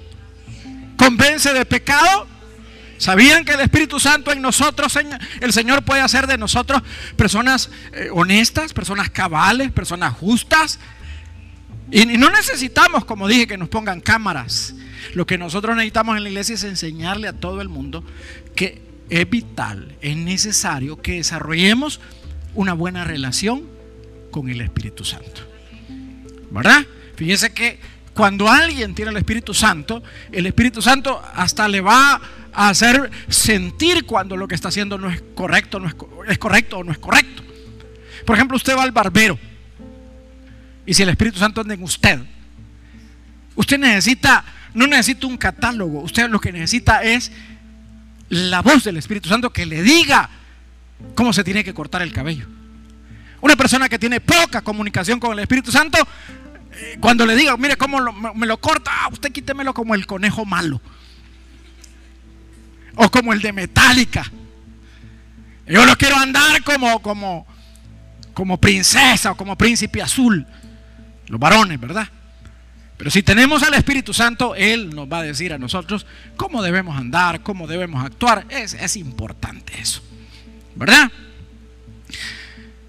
convence 0.96 1.52
de 1.52 1.64
pecado. 1.64 2.28
¿Sabían 2.98 3.46
que 3.46 3.52
el 3.52 3.60
Espíritu 3.60 3.98
Santo 3.98 4.30
en 4.30 4.42
nosotros, 4.42 4.96
el 5.40 5.52
Señor 5.52 5.82
puede 5.82 6.02
hacer 6.02 6.26
de 6.26 6.36
nosotros 6.36 6.82
personas 7.16 7.70
eh, 7.92 8.10
honestas, 8.12 8.74
personas 8.74 9.08
cabales, 9.08 9.72
personas 9.72 10.12
justas? 10.12 10.78
Y, 11.90 12.04
no 12.04 12.30
necesitamos, 12.30 13.04
como 13.04 13.28
dije, 13.28 13.46
que 13.46 13.58
nos 13.58 13.68
pongan 13.68 14.00
cámaras. 14.00 14.74
Lo 15.14 15.26
que 15.26 15.38
nosotros 15.38 15.74
necesitamos 15.76 16.16
en 16.16 16.22
la 16.22 16.28
iglesia 16.28 16.54
es 16.54 16.64
enseñarle 16.64 17.28
a 17.28 17.32
todo 17.32 17.60
el 17.60 17.68
mundo 17.68 18.04
que 18.54 18.82
es 19.08 19.28
vital, 19.28 19.96
es 20.00 20.16
necesario 20.16 21.02
que 21.02 21.14
desarrollemos 21.14 22.00
una 22.54 22.74
buena 22.74 23.04
relación 23.04 23.64
con 24.30 24.48
el 24.48 24.60
Espíritu 24.60 25.04
Santo. 25.04 25.42
¿Verdad? 26.50 26.86
Fíjense 27.16 27.52
que 27.52 27.80
cuando 28.14 28.48
alguien 28.48 28.94
tiene 28.94 29.10
el 29.10 29.16
Espíritu 29.16 29.52
Santo, 29.52 30.02
el 30.30 30.46
Espíritu 30.46 30.80
Santo 30.82 31.20
hasta 31.34 31.66
le 31.66 31.80
va 31.80 32.20
a 32.52 32.68
hacer 32.68 33.10
sentir 33.28 34.04
cuando 34.04 34.36
lo 34.36 34.46
que 34.46 34.54
está 34.54 34.68
haciendo 34.68 34.96
no 34.98 35.10
es 35.10 35.22
correcto, 35.34 35.80
no 35.80 35.88
es, 35.88 35.94
es 36.28 36.38
correcto 36.38 36.78
o 36.78 36.84
no 36.84 36.92
es 36.92 36.98
correcto. 36.98 37.42
Por 38.24 38.36
ejemplo, 38.36 38.56
usted 38.56 38.76
va 38.76 38.84
al 38.84 38.92
barbero 38.92 39.38
y 40.90 40.94
si 40.94 41.04
el 41.04 41.08
Espíritu 41.10 41.38
Santo 41.38 41.60
anda 41.60 41.72
en 41.72 41.84
usted, 41.84 42.18
usted 43.54 43.78
necesita, 43.78 44.44
no 44.74 44.88
necesita 44.88 45.28
un 45.28 45.36
catálogo, 45.36 46.00
usted 46.00 46.28
lo 46.28 46.40
que 46.40 46.50
necesita 46.50 47.04
es 47.04 47.30
la 48.28 48.60
voz 48.60 48.82
del 48.82 48.96
Espíritu 48.96 49.28
Santo 49.28 49.52
que 49.52 49.66
le 49.66 49.84
diga 49.84 50.28
cómo 51.14 51.32
se 51.32 51.44
tiene 51.44 51.62
que 51.62 51.72
cortar 51.72 52.02
el 52.02 52.12
cabello. 52.12 52.48
Una 53.40 53.54
persona 53.54 53.88
que 53.88 54.00
tiene 54.00 54.18
poca 54.18 54.62
comunicación 54.62 55.20
con 55.20 55.32
el 55.32 55.38
Espíritu 55.38 55.70
Santo, 55.70 55.96
eh, 56.72 56.96
cuando 56.98 57.24
le 57.24 57.36
diga, 57.36 57.56
mire 57.56 57.76
cómo 57.76 58.12
me 58.34 58.48
lo 58.48 58.60
corta, 58.60 58.90
ah, 58.92 59.10
usted 59.12 59.30
quítemelo 59.30 59.72
como 59.72 59.94
el 59.94 60.08
conejo 60.08 60.44
malo. 60.44 60.82
O 62.96 63.08
como 63.12 63.32
el 63.32 63.40
de 63.40 63.52
Metallica. 63.52 64.24
Yo 65.68 65.86
lo 65.86 65.96
quiero 65.96 66.16
andar 66.16 66.64
como, 66.64 67.00
como, 67.00 67.46
como 68.34 68.56
princesa 68.60 69.30
o 69.30 69.36
como 69.36 69.56
príncipe 69.56 70.02
azul. 70.02 70.44
Los 71.30 71.40
varones, 71.40 71.80
¿verdad? 71.80 72.08
Pero 72.98 73.10
si 73.10 73.22
tenemos 73.22 73.62
al 73.62 73.72
Espíritu 73.74 74.12
Santo, 74.12 74.54
Él 74.54 74.94
nos 74.94 75.10
va 75.10 75.20
a 75.20 75.22
decir 75.22 75.54
a 75.54 75.58
nosotros 75.58 76.04
cómo 76.36 76.60
debemos 76.60 76.98
andar, 76.98 77.42
cómo 77.42 77.66
debemos 77.66 78.04
actuar. 78.04 78.44
Es, 78.50 78.74
es 78.74 78.96
importante 78.96 79.80
eso. 79.80 80.02
¿Verdad? 80.74 81.10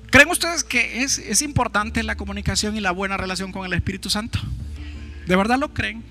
¿Creen 0.10 0.30
ustedes 0.30 0.64
que 0.66 1.04
es, 1.04 1.42
importante 1.42 2.04
la 2.04 2.18
comunicación 2.18 2.76
y 2.76 2.82
la 2.82 2.92
buena 2.92 3.16
relación 3.16 3.52
con 3.52 3.66
el 3.66 3.74
Espíritu 3.74 4.10
Santo? 4.10 4.40
¿De 5.28 5.36
verdad 5.36 5.58
lo 5.58 5.74
creen? 5.74 6.04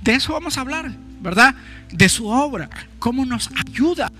De 0.00 0.14
eso 0.14 0.32
vamos 0.32 0.58
a 0.58 0.62
hablar, 0.62 0.90
¿verdad? 1.20 1.54
De 1.92 2.08
su 2.08 2.26
obra, 2.26 2.68
cómo 2.98 3.24
nos 3.24 3.50
ayuda 3.68 4.10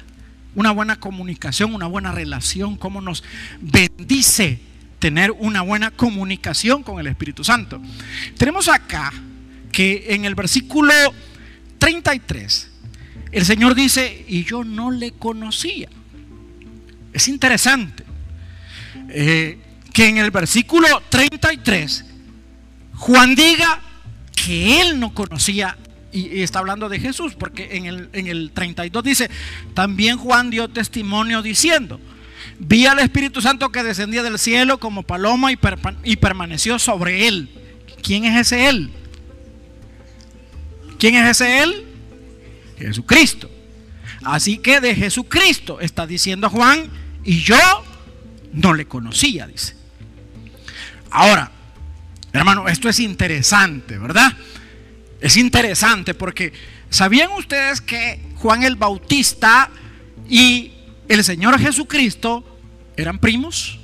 una 0.55 0.71
buena 0.71 1.01
comunicación, 1.01 1.75
una 1.75 1.87
buena 1.87 2.13
relación, 2.13 2.77
cómo 2.77 3.01
nos 3.01 3.25
bendice 3.61 4.61
tener 5.03 5.33
una 5.33 5.63
buena 5.63 5.91
comunicación 5.91 6.85
con 6.85 7.01
el 7.01 7.09
Espíritu 7.09 7.43
Santo. 7.43 7.83
Tenemos 8.39 8.69
acá 8.69 9.13
que 9.73 10.07
en 10.11 10.25
el 10.25 10.37
versículo 10.37 10.93
33, 11.79 12.71
el 13.33 13.45
Señor 13.45 13.75
dice, 13.75 14.25
y 14.29 14.45
yo 14.45 14.63
no 14.63 14.93
le 14.93 15.11
conocía. 15.11 15.89
Es 17.13 17.27
interesante. 17.27 18.05
Eh, 19.09 19.59
que 19.93 20.07
en 20.07 20.19
el 20.19 20.31
versículo 20.31 20.87
33 21.09 22.05
Juan 22.95 23.35
diga 23.35 23.81
que 24.37 24.83
él 24.83 25.01
no 25.01 25.13
conocía 25.13 25.77
y, 26.13 26.43
está 26.43 26.61
hablando 26.61 26.89
de 26.89 27.01
Jesús, 27.01 27.35
porque 27.35 27.77
en 27.77 27.87
el, 27.87 28.09
en 28.13 28.29
el 28.29 28.53
32 28.53 29.03
dice, 29.03 29.31
también 29.75 30.17
Juan 30.17 30.51
dio 30.51 30.69
testimonio 30.69 31.43
diciendo, 31.43 31.99
vi 32.59 32.87
al 32.87 32.99
Espíritu 32.99 33.41
Santo 33.41 33.71
que 33.71 33.83
descendía 33.83 34.23
del 34.23 34.39
cielo 34.39 34.79
como 34.79 35.03
paloma 35.03 35.51
y, 35.53 36.17
permaneció 36.17 36.79
sobre 36.79 37.27
él. 37.27 37.49
¿Quién 38.03 38.25
es 38.25 38.41
ese 38.41 38.69
él? 38.69 38.91
¿Quién 40.99 41.17
es 41.17 41.31
ese 41.31 41.63
él? 41.63 41.87
Jesucristo. 42.79 43.51
Así 44.25 44.59
que 44.59 44.81
de 44.81 44.95
Jesucristo 44.95 45.81
está 45.81 46.07
diciendo 46.07 46.49
Juan, 46.49 46.91
y 47.25 47.41
yo 47.41 47.57
no 48.53 48.75
le 48.75 48.87
conocía, 48.87 49.47
dice. 49.47 49.75
Ahora, 51.11 51.51
hermano, 52.33 52.69
esto 52.69 52.89
es 52.89 53.01
interesante, 53.01 53.99
¿verdad? 53.99 54.33
Es 55.21 55.37
interesante 55.37 56.15
porque 56.15 56.53
¿sabían 56.91 57.31
ustedes 57.33 57.81
que 57.81 58.21
Juan 58.37 58.63
el 58.63 58.77
Bautista 58.77 59.71
y 60.29 60.73
el 61.13 61.25
Señor 61.25 61.59
Jesucristo 61.59 62.45
eran 62.97 63.19
primos? 63.19 63.79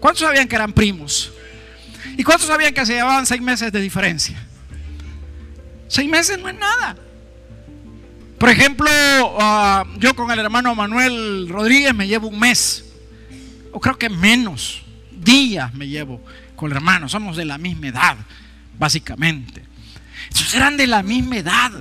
¿Cuántos 0.00 0.26
sabían 0.26 0.48
que 0.48 0.56
eran 0.56 0.72
primos? 0.72 1.32
¿Y 2.16 2.24
cuántos 2.24 2.48
sabían 2.48 2.74
que 2.74 2.84
se 2.84 2.94
llevaban 2.94 3.26
seis 3.26 3.40
meses 3.40 3.72
de 3.72 3.80
diferencia? 3.80 4.36
Seis 5.88 6.08
meses 6.10 6.38
no 6.38 6.48
es 6.48 6.58
nada. 6.58 6.96
Por 8.38 8.48
ejemplo, 8.48 8.88
ah, 8.90 9.84
yo 9.98 10.14
con 10.14 10.30
el 10.30 10.38
hermano 10.38 10.74
Manuel 10.74 11.48
Rodríguez 11.48 11.94
me 11.94 12.08
llevo 12.08 12.28
un 12.28 12.38
mes 12.38 12.84
o 13.72 13.80
creo 13.80 13.98
que 13.98 14.08
menos 14.08 14.82
días 15.10 15.72
me 15.74 15.88
llevo 15.88 16.20
con 16.56 16.70
el 16.70 16.76
hermano, 16.76 17.08
somos 17.08 17.36
de 17.36 17.44
la 17.44 17.58
misma 17.58 17.88
edad, 17.88 18.16
básicamente. 18.78 19.64
Ellos 20.30 20.54
eran 20.54 20.76
de 20.76 20.86
la 20.86 21.02
misma 21.02 21.36
edad. 21.36 21.72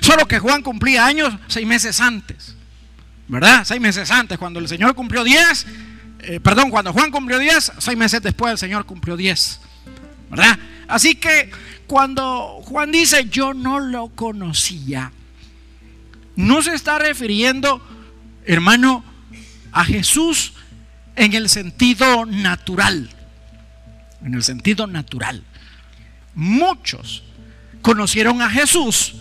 Solo 0.00 0.26
que 0.26 0.38
Juan 0.38 0.62
cumplía 0.62 1.06
años 1.06 1.34
seis 1.46 1.66
meses 1.66 2.00
antes. 2.00 2.56
¿Verdad? 3.26 3.64
Seis 3.64 3.80
meses 3.80 4.10
antes, 4.10 4.38
cuando 4.38 4.60
el 4.60 4.68
Señor 4.68 4.94
cumplió 4.94 5.24
diez, 5.24 5.66
eh, 6.20 6.40
perdón, 6.40 6.70
cuando 6.70 6.92
Juan 6.92 7.10
cumplió 7.10 7.38
diez, 7.38 7.72
seis 7.78 7.96
meses 7.96 8.22
después 8.22 8.52
el 8.52 8.58
Señor 8.58 8.84
cumplió 8.86 9.16
diez. 9.16 9.60
¿Verdad? 10.30 10.58
Así 10.88 11.14
que 11.14 11.50
cuando 11.86 12.60
Juan 12.64 12.92
dice 12.92 13.28
yo 13.30 13.54
no 13.54 13.78
lo 13.78 14.08
conocía, 14.08 15.12
no 16.36 16.62
se 16.62 16.74
está 16.74 16.98
refiriendo, 16.98 17.80
hermano, 18.44 19.04
a 19.72 19.84
Jesús 19.84 20.52
en 21.16 21.34
el 21.34 21.48
sentido 21.48 22.26
natural. 22.26 23.10
En 24.22 24.34
el 24.34 24.42
sentido 24.42 24.86
natural. 24.86 25.44
Muchos 26.34 27.22
conocieron 27.82 28.42
a 28.42 28.50
Jesús 28.50 29.16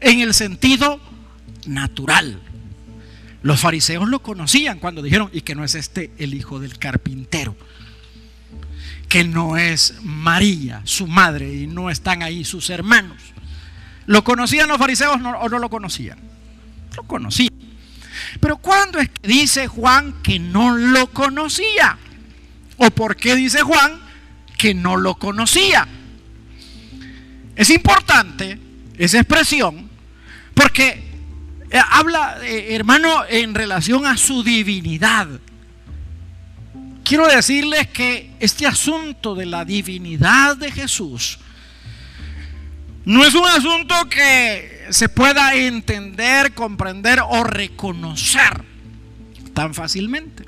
en 0.00 0.20
el 0.20 0.34
sentido 0.34 1.00
natural. 1.66 2.40
Los 3.42 3.60
fariseos 3.60 4.08
lo 4.08 4.20
conocían 4.20 4.78
cuando 4.78 5.02
dijeron, 5.02 5.30
y 5.32 5.42
que 5.42 5.54
no 5.54 5.64
es 5.64 5.74
este 5.74 6.10
el 6.18 6.34
hijo 6.34 6.58
del 6.58 6.78
carpintero, 6.78 7.56
que 9.08 9.24
no 9.24 9.56
es 9.56 9.94
María, 10.02 10.82
su 10.84 11.06
madre, 11.06 11.54
y 11.54 11.66
no 11.66 11.90
están 11.90 12.22
ahí 12.22 12.44
sus 12.44 12.70
hermanos. 12.70 13.16
¿Lo 14.06 14.24
conocían 14.24 14.68
los 14.68 14.78
fariseos 14.78 15.16
o 15.16 15.48
no 15.48 15.58
lo 15.58 15.70
conocían? 15.70 16.18
Lo 16.96 17.02
conocían. 17.04 17.54
Pero 18.40 18.56
¿cuándo 18.56 18.98
es 18.98 19.08
que 19.08 19.28
dice 19.28 19.68
Juan 19.68 20.22
que 20.22 20.38
no 20.38 20.76
lo 20.76 21.08
conocía? 21.08 21.98
¿O 22.76 22.90
por 22.90 23.16
qué 23.16 23.34
dice 23.34 23.62
Juan 23.62 24.00
que 24.56 24.74
no 24.74 24.96
lo 24.96 25.14
conocía? 25.16 25.86
Es 27.54 27.70
importante 27.70 28.58
esa 28.96 29.18
expresión 29.18 29.88
porque 30.54 31.07
eh, 31.70 31.80
habla, 31.90 32.38
eh, 32.42 32.74
hermano, 32.74 33.24
en 33.28 33.54
relación 33.54 34.06
a 34.06 34.16
su 34.16 34.42
divinidad. 34.42 35.28
Quiero 37.04 37.26
decirles 37.26 37.88
que 37.88 38.32
este 38.38 38.66
asunto 38.66 39.34
de 39.34 39.46
la 39.46 39.64
divinidad 39.64 40.56
de 40.56 40.70
Jesús 40.70 41.38
no 43.04 43.24
es 43.24 43.34
un 43.34 43.46
asunto 43.46 43.94
que 44.10 44.86
se 44.90 45.08
pueda 45.08 45.54
entender, 45.54 46.52
comprender 46.52 47.20
o 47.26 47.44
reconocer 47.44 48.62
tan 49.54 49.74
fácilmente. 49.74 50.44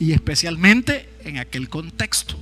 Y 0.00 0.12
especialmente 0.12 1.08
en 1.24 1.38
aquel 1.38 1.68
contexto. 1.68 2.38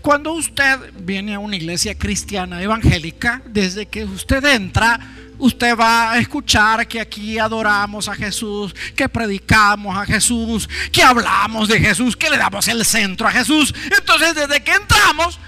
Cuando 0.00 0.32
usted 0.32 0.92
viene 1.00 1.34
a 1.34 1.38
una 1.38 1.56
iglesia 1.56 1.96
cristiana 1.96 2.62
evangélica, 2.62 3.42
desde 3.46 3.86
que 3.86 4.04
usted 4.04 4.44
entra, 4.44 4.98
usted 5.38 5.76
va 5.76 6.12
a 6.12 6.18
escuchar 6.18 6.86
que 6.86 7.00
aquí 7.00 7.38
adoramos 7.38 8.08
a 8.08 8.14
Jesús, 8.14 8.74
que 8.94 9.08
predicamos 9.08 9.96
a 9.96 10.04
Jesús, 10.04 10.68
que 10.92 11.02
hablamos 11.02 11.68
de 11.68 11.80
Jesús, 11.80 12.16
que 12.16 12.30
le 12.30 12.36
damos 12.36 12.66
el 12.68 12.84
centro 12.84 13.26
a 13.26 13.30
Jesús. 13.30 13.74
Entonces, 13.96 14.34
desde 14.34 14.62
que 14.62 14.72
entramos, 14.72 15.38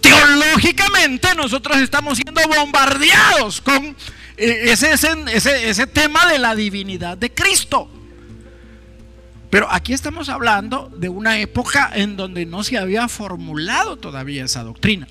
teológicamente 0.00 1.34
nosotros 1.34 1.78
estamos 1.78 2.18
siendo 2.18 2.40
bombardeados 2.48 3.60
con 3.60 3.96
eh, 4.36 4.72
ese, 4.72 4.92
ese, 4.92 5.70
ese, 5.70 5.86
tema 5.86 6.26
de 6.26 6.38
la 6.38 6.54
divinidad 6.54 7.18
de 7.18 7.32
Cristo. 7.32 7.90
Pero 9.50 9.70
aquí 9.70 9.92
estamos 9.92 10.28
hablando 10.28 10.90
de 10.96 11.08
una 11.08 11.38
época 11.40 11.90
en 11.92 12.16
donde 12.16 12.46
no 12.46 12.62
se 12.62 12.78
había 12.78 13.08
formulado 13.08 13.96
todavía 13.96 14.44
esa 14.44 14.62
doctrina. 14.62 15.08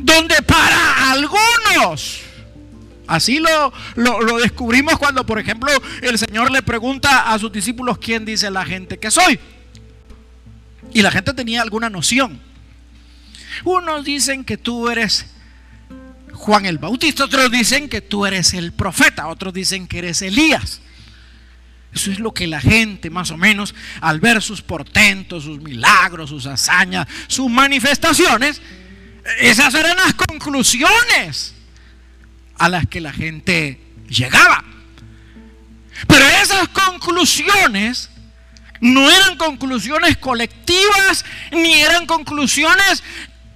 Donde 0.00 0.42
para 0.42 1.12
algunos, 1.12 2.20
así 3.06 3.38
lo, 3.38 3.72
lo, 3.94 4.38
descubrimos 4.38 4.98
cuando, 4.98 5.24
por 5.24 5.38
ejemplo, 5.38 5.70
el 6.02 6.18
Señor 6.18 6.50
le 6.50 6.62
pregunta 6.62 7.32
a 7.32 7.38
sus 7.38 7.52
discípulos 7.52 7.98
quién 7.98 8.24
dice 8.24 8.50
la 8.50 8.64
gente 8.64 8.98
que 8.98 9.12
soy. 9.12 9.38
Y 10.92 11.02
la 11.02 11.12
gente 11.12 11.32
tenía 11.32 11.62
alguna 11.62 11.88
noción. 11.88 12.40
Unos 13.64 14.04
dicen 14.04 14.44
que 14.44 14.56
tú 14.56 14.88
eres 14.88 15.26
Juan 16.32 16.66
el 16.66 16.78
Bautista, 16.78 17.24
otros 17.24 17.52
dicen 17.52 17.88
que 17.88 18.00
tú 18.00 18.26
eres 18.26 18.52
el 18.52 18.72
profeta, 18.72 19.28
otros 19.28 19.54
dicen 19.54 19.86
que 19.86 19.98
eres 19.98 20.22
Elías. 20.22 20.80
Eso 21.96 22.10
es 22.10 22.18
lo 22.18 22.34
que 22.34 22.46
la 22.46 22.60
gente 22.60 23.08
más 23.08 23.30
o 23.30 23.38
menos 23.38 23.74
al 24.02 24.20
ver 24.20 24.42
sus 24.42 24.60
portentos, 24.60 25.44
sus 25.44 25.62
milagros, 25.62 26.28
sus 26.28 26.44
hazañas, 26.44 27.08
sus 27.26 27.48
manifestaciones, 27.48 28.60
esas 29.38 29.74
eran 29.74 29.96
las 29.96 30.12
conclusiones 30.12 31.54
a 32.58 32.68
las 32.68 32.86
que 32.86 33.00
la 33.00 33.14
gente 33.14 33.80
llegaba. 34.10 34.62
Pero 36.06 36.26
esas 36.42 36.68
conclusiones 36.68 38.10
no 38.82 39.10
eran 39.10 39.38
conclusiones 39.38 40.18
colectivas 40.18 41.24
ni 41.50 41.80
eran 41.80 42.04
conclusiones 42.04 43.02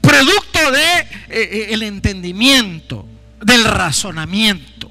producto 0.00 0.72
de 0.72 0.98
eh, 0.98 1.06
eh, 1.28 1.66
el 1.72 1.82
entendimiento, 1.82 3.06
del 3.42 3.64
razonamiento. 3.64 4.89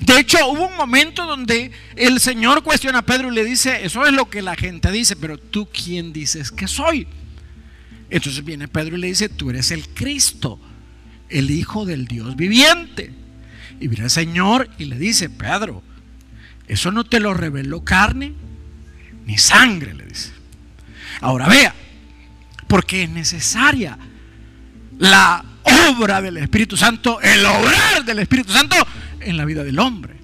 De 0.00 0.18
hecho, 0.18 0.38
hubo 0.48 0.68
un 0.68 0.76
momento 0.76 1.26
donde 1.26 1.72
el 1.96 2.20
Señor 2.20 2.62
cuestiona 2.62 3.00
a 3.00 3.06
Pedro 3.06 3.32
y 3.32 3.34
le 3.34 3.44
dice, 3.44 3.84
eso 3.84 4.06
es 4.06 4.12
lo 4.12 4.30
que 4.30 4.42
la 4.42 4.56
gente 4.56 4.90
dice, 4.90 5.16
pero 5.16 5.38
tú 5.38 5.68
quién 5.72 6.12
dices 6.12 6.50
que 6.50 6.68
soy. 6.68 7.06
Entonces 8.10 8.44
viene 8.44 8.68
Pedro 8.68 8.96
y 8.96 9.00
le 9.00 9.06
dice, 9.08 9.28
tú 9.28 9.50
eres 9.50 9.70
el 9.70 9.88
Cristo, 9.88 10.60
el 11.28 11.50
Hijo 11.50 11.84
del 11.84 12.06
Dios 12.06 12.36
viviente. 12.36 13.12
Y 13.80 13.88
viene 13.88 14.04
el 14.04 14.10
Señor 14.10 14.70
y 14.78 14.84
le 14.84 14.96
dice, 14.98 15.28
Pedro, 15.28 15.82
eso 16.66 16.92
no 16.92 17.04
te 17.04 17.20
lo 17.20 17.34
reveló 17.34 17.84
carne 17.84 18.32
ni 19.26 19.38
sangre, 19.38 19.94
le 19.94 20.04
dice. 20.06 20.32
Ahora 21.20 21.48
vea, 21.48 21.74
porque 22.68 23.04
es 23.04 23.10
necesaria 23.10 23.98
la 24.98 25.44
obra 25.90 26.20
del 26.20 26.36
Espíritu 26.36 26.76
Santo, 26.76 27.20
el 27.20 27.44
obrar 27.44 28.04
del 28.04 28.18
Espíritu 28.20 28.52
Santo 28.52 28.76
en 29.24 29.36
la 29.36 29.44
vida 29.44 29.64
del 29.64 29.78
hombre. 29.78 30.14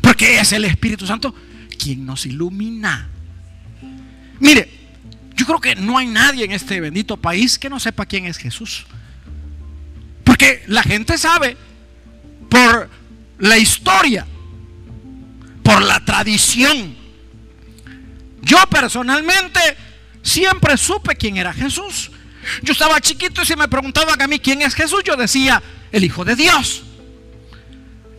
Porque 0.00 0.40
es 0.40 0.52
el 0.52 0.64
Espíritu 0.64 1.06
Santo 1.06 1.34
quien 1.78 2.04
nos 2.04 2.26
ilumina. 2.26 3.08
Mire, 4.40 4.68
yo 5.36 5.46
creo 5.46 5.60
que 5.60 5.74
no 5.74 5.98
hay 5.98 6.06
nadie 6.06 6.44
en 6.44 6.52
este 6.52 6.80
bendito 6.80 7.16
país 7.16 7.58
que 7.58 7.70
no 7.70 7.80
sepa 7.80 8.06
quién 8.06 8.26
es 8.26 8.36
Jesús. 8.36 8.86
Porque 10.24 10.62
la 10.66 10.82
gente 10.82 11.18
sabe 11.18 11.56
por 12.48 12.88
la 13.38 13.58
historia, 13.58 14.26
por 15.62 15.82
la 15.82 16.04
tradición. 16.04 16.96
Yo 18.42 18.58
personalmente 18.68 19.60
siempre 20.22 20.76
supe 20.76 21.16
quién 21.16 21.36
era 21.36 21.52
Jesús. 21.52 22.10
Yo 22.62 22.72
estaba 22.72 23.00
chiquito 23.00 23.42
y 23.42 23.46
si 23.46 23.56
me 23.56 23.68
preguntaban 23.68 24.20
a 24.20 24.26
mí 24.26 24.38
quién 24.38 24.62
es 24.62 24.74
Jesús, 24.74 25.02
yo 25.04 25.16
decía, 25.16 25.62
el 25.92 26.04
Hijo 26.04 26.24
de 26.24 26.36
Dios. 26.36 26.84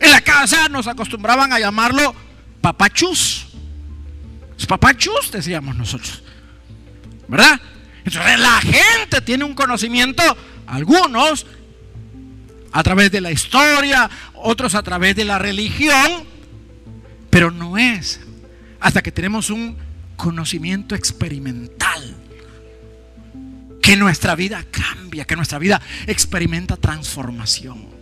En 0.00 0.10
la 0.10 0.20
casa 0.20 0.68
nos 0.68 0.86
acostumbraban 0.86 1.52
a 1.52 1.58
llamarlo 1.58 2.14
papachus. 2.60 3.46
Papachus 4.68 5.30
decíamos 5.30 5.76
nosotros. 5.76 6.22
¿Verdad? 7.28 7.60
Entonces 8.04 8.38
la 8.38 8.60
gente 8.60 9.20
tiene 9.22 9.44
un 9.44 9.54
conocimiento, 9.54 10.22
algunos 10.66 11.46
a 12.72 12.82
través 12.82 13.10
de 13.10 13.20
la 13.20 13.30
historia, 13.30 14.10
otros 14.34 14.74
a 14.74 14.82
través 14.82 15.16
de 15.16 15.24
la 15.24 15.38
religión, 15.38 16.24
pero 17.30 17.50
no 17.50 17.78
es 17.78 18.20
hasta 18.80 19.02
que 19.02 19.12
tenemos 19.12 19.48
un 19.48 19.78
conocimiento 20.16 20.94
experimental 20.94 22.14
que 23.80 23.96
nuestra 23.96 24.34
vida 24.34 24.64
cambia, 24.70 25.24
que 25.24 25.36
nuestra 25.36 25.58
vida 25.58 25.80
experimenta 26.06 26.76
transformación. 26.76 27.93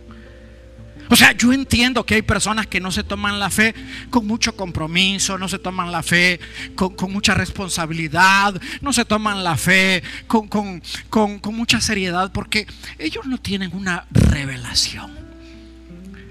O 1.13 1.15
sea, 1.15 1.31
yo 1.33 1.53
entiendo 1.53 2.07
que 2.07 2.15
hay 2.15 2.23
personas 2.23 2.65
que 2.65 2.79
no 2.79 2.91
se 2.91 3.03
toman 3.03 3.39
la 3.39 3.51
fe 3.51 3.75
con 4.09 4.25
mucho 4.25 4.55
compromiso, 4.55 5.37
no 5.37 5.47
se 5.47 5.59
toman 5.59 5.91
la 5.91 6.01
fe 6.01 6.39
con, 6.73 6.95
mucha 7.11 7.35
responsabilidad, 7.35 8.59
no 8.81 8.91
se 8.93 9.05
toman 9.05 9.43
la 9.43 9.55
fe 9.55 10.01
con, 10.25 10.47
con 10.47 11.55
mucha 11.55 11.79
seriedad, 11.81 12.31
porque 12.31 12.65
ellos 12.97 13.27
no 13.27 13.37
tienen 13.37 13.75
una 13.75 14.07
revelación. 14.09 15.11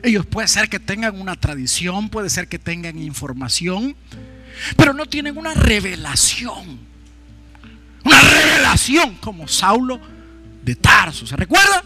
Ellos 0.03 0.27
puede 0.27 0.49
ser 0.49 0.69
que 0.69 0.81
tengan 0.81 1.21
una 1.21 1.37
tradición, 1.37 2.09
puede 2.09 2.29
ser 2.29 2.49
que 2.49 2.59
tengan 2.59 2.99
información, 2.99 3.95
pero 4.77 4.95
no 4.95 5.07
tienen 5.07 5.39
una 5.39 5.55
revelación. 5.55 6.81
Una 8.03 8.21
revelación 8.21 9.15
como 9.21 9.47
Saulo 9.47 10.01
de 10.65 10.75
Tarso. 10.75 11.25
¿Se 11.25 11.37
recuerda? 11.37 11.85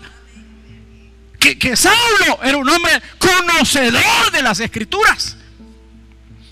Que, 1.38 1.76
Saulo 1.76 2.40
era 2.42 2.56
un 2.56 2.68
hombre 2.68 3.00
conocedor 3.18 4.32
de 4.32 4.42
las 4.42 4.60
escrituras. 4.60 5.36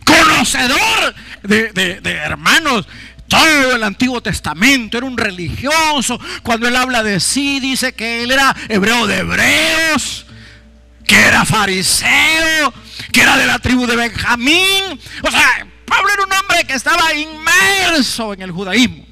Conocedor 0.04 1.14
de, 1.42 1.72
de 1.72 2.12
hermanos 2.12 2.86
todo 3.28 3.74
el 3.74 3.82
Antiguo 3.82 4.22
Testamento, 4.22 4.98
era 4.98 5.06
un 5.06 5.16
religioso. 5.16 6.20
Cuando 6.42 6.68
él 6.68 6.76
habla 6.76 7.02
de 7.02 7.20
sí, 7.20 7.60
dice 7.60 7.92
que 7.92 8.22
él 8.22 8.30
era 8.30 8.54
hebreo 8.68 9.06
de 9.06 9.18
hebreos, 9.18 10.26
que 11.06 11.16
era 11.16 11.44
fariseo, 11.44 12.72
que 13.12 13.22
era 13.22 13.36
de 13.36 13.46
la 13.46 13.58
tribu 13.58 13.86
de 13.86 13.96
Benjamín. 13.96 15.00
O 15.22 15.30
sea, 15.30 15.66
Pablo 15.86 16.10
era 16.12 16.24
un 16.24 16.32
hombre 16.32 16.64
que 16.66 16.74
estaba 16.74 17.14
inmerso 17.14 18.32
en 18.32 18.42
el 18.42 18.50
judaísmo. 18.50 19.04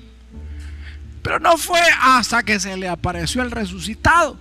Pero 1.23 1.39
no 1.39 1.57
fue 1.57 1.81
hasta 2.01 2.43
que 2.43 2.59
se 2.59 2.77
le 2.77 2.89
apareció 2.89 3.43
el 3.43 3.51
resucitado 3.51 4.39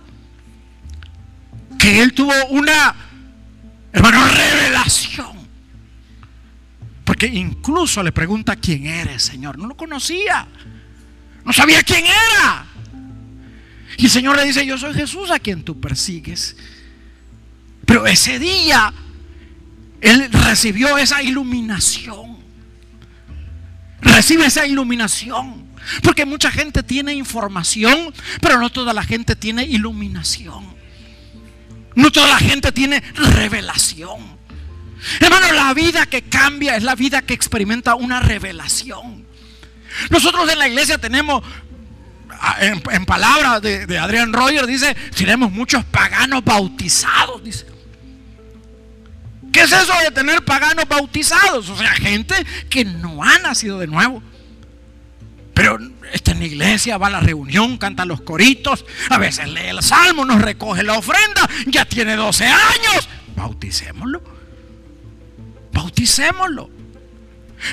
que 1.78 2.02
él 2.02 2.12
tuvo 2.12 2.32
una, 2.50 2.94
hermano, 3.92 4.26
revelación. 4.28 5.42
Porque 7.04 7.26
incluso 7.26 8.02
le 8.02 8.12
pregunta 8.12 8.56
quién 8.56 8.86
eres, 8.86 9.22
Señor. 9.22 9.58
No 9.58 9.66
lo 9.66 9.76
conocía. 9.76 10.46
No 11.44 11.52
sabía 11.52 11.82
quién 11.82 12.04
era. 12.04 12.66
Y 13.96 14.06
el 14.06 14.10
Señor 14.10 14.36
le 14.36 14.44
dice, 14.44 14.64
yo 14.64 14.78
soy 14.78 14.94
Jesús 14.94 15.30
a 15.30 15.38
quien 15.38 15.64
tú 15.64 15.80
persigues. 15.80 16.56
Pero 17.84 18.06
ese 18.06 18.38
día, 18.38 18.92
él 20.00 20.30
recibió 20.32 20.96
esa 20.98 21.22
iluminación. 21.22 22.38
Recibe 24.00 24.46
esa 24.46 24.66
iluminación. 24.66 25.66
Porque 26.02 26.24
mucha 26.24 26.50
gente 26.50 26.82
tiene 26.82 27.14
información, 27.14 28.14
pero 28.40 28.58
no 28.58 28.70
toda 28.70 28.94
la 28.94 29.02
gente 29.02 29.34
tiene 29.36 29.64
iluminación. 29.64 30.64
No 31.94 32.10
toda 32.10 32.28
la 32.28 32.38
gente 32.38 32.72
tiene 32.72 33.02
revelación. 33.14 34.38
Hermano, 35.20 35.52
la 35.52 35.74
vida 35.74 36.06
que 36.06 36.22
cambia 36.22 36.76
es 36.76 36.82
la 36.82 36.94
vida 36.94 37.22
que 37.22 37.34
experimenta 37.34 37.94
una 37.94 38.20
revelación. 38.20 39.26
Nosotros 40.10 40.50
en 40.50 40.58
la 40.58 40.68
iglesia 40.68 40.98
tenemos, 40.98 41.42
ah, 42.40 42.56
en, 42.60 43.04
palabras 43.04 43.60
de, 43.60 43.98
Adrián 43.98 44.32
Roger, 44.32 44.66
dice, 44.66 44.94
tenemos 45.16 45.50
muchos 45.50 45.84
paganos 45.84 46.44
bautizados. 46.44 47.66
¿Qué 49.52 49.60
es 49.60 49.72
eso 49.72 49.92
de 50.02 50.10
tener 50.12 50.42
paganos 50.44 50.86
bautizados? 50.88 51.68
O 51.68 51.76
sea, 51.76 51.92
gente 51.92 52.34
que 52.70 52.84
no 52.84 53.22
ha 53.22 53.38
nacido 53.38 53.78
de 53.78 53.86
nuevo. 53.86 54.22
Pero 55.52 55.78
está 56.12 56.32
en 56.32 56.40
la 56.40 56.46
iglesia, 56.46 56.98
va 56.98 57.08
a 57.08 57.10
la 57.10 57.20
reunión, 57.20 57.78
canta 57.78 58.04
los 58.04 58.20
coritos, 58.20 58.84
a 59.10 59.18
veces 59.18 59.48
lee 59.48 59.68
el 59.68 59.82
salmo, 59.82 60.24
nos 60.24 60.40
recoge 60.40 60.82
la 60.82 60.94
ofrenda, 60.94 61.48
ya 61.66 61.84
tiene 61.84 62.16
12 62.16 62.46
años. 62.46 63.08
Bauticémoslo. 63.36 64.22
Bauticémoslo. 65.72 66.70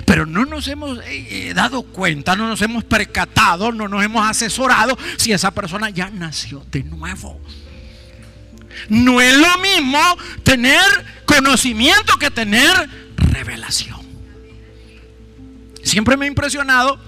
Pero 0.06 0.25
no 0.25 0.45
nos 0.45 0.67
hemos 0.67 0.99
eh, 0.99 1.49
eh, 1.49 1.54
dado 1.54 1.84
cuenta, 1.84 2.36
no 2.36 2.47
nos 2.47 2.62
hemos 2.62 2.84
percatado, 2.84 3.71
no 3.71 3.88
nos 3.88 4.04
hemos 4.04 4.28
asesorado 4.28 4.97
si 5.17 5.32
esa 5.32 5.52
persona 5.52 5.89
ya 5.89 6.10
nació 6.12 6.63
de 6.71 6.84
nuevo. 6.84 7.39
No 8.88 9.19
es 9.19 9.36
lo 9.36 9.58
mismo 9.58 9.99
tener 10.43 10.82
conocimiento 11.25 12.17
que 12.17 12.30
tener 12.30 12.71
revelación. 13.17 13.99
Siempre 15.84 16.17
me 16.17 16.25
ha 16.25 16.28
impresionado 16.28 16.99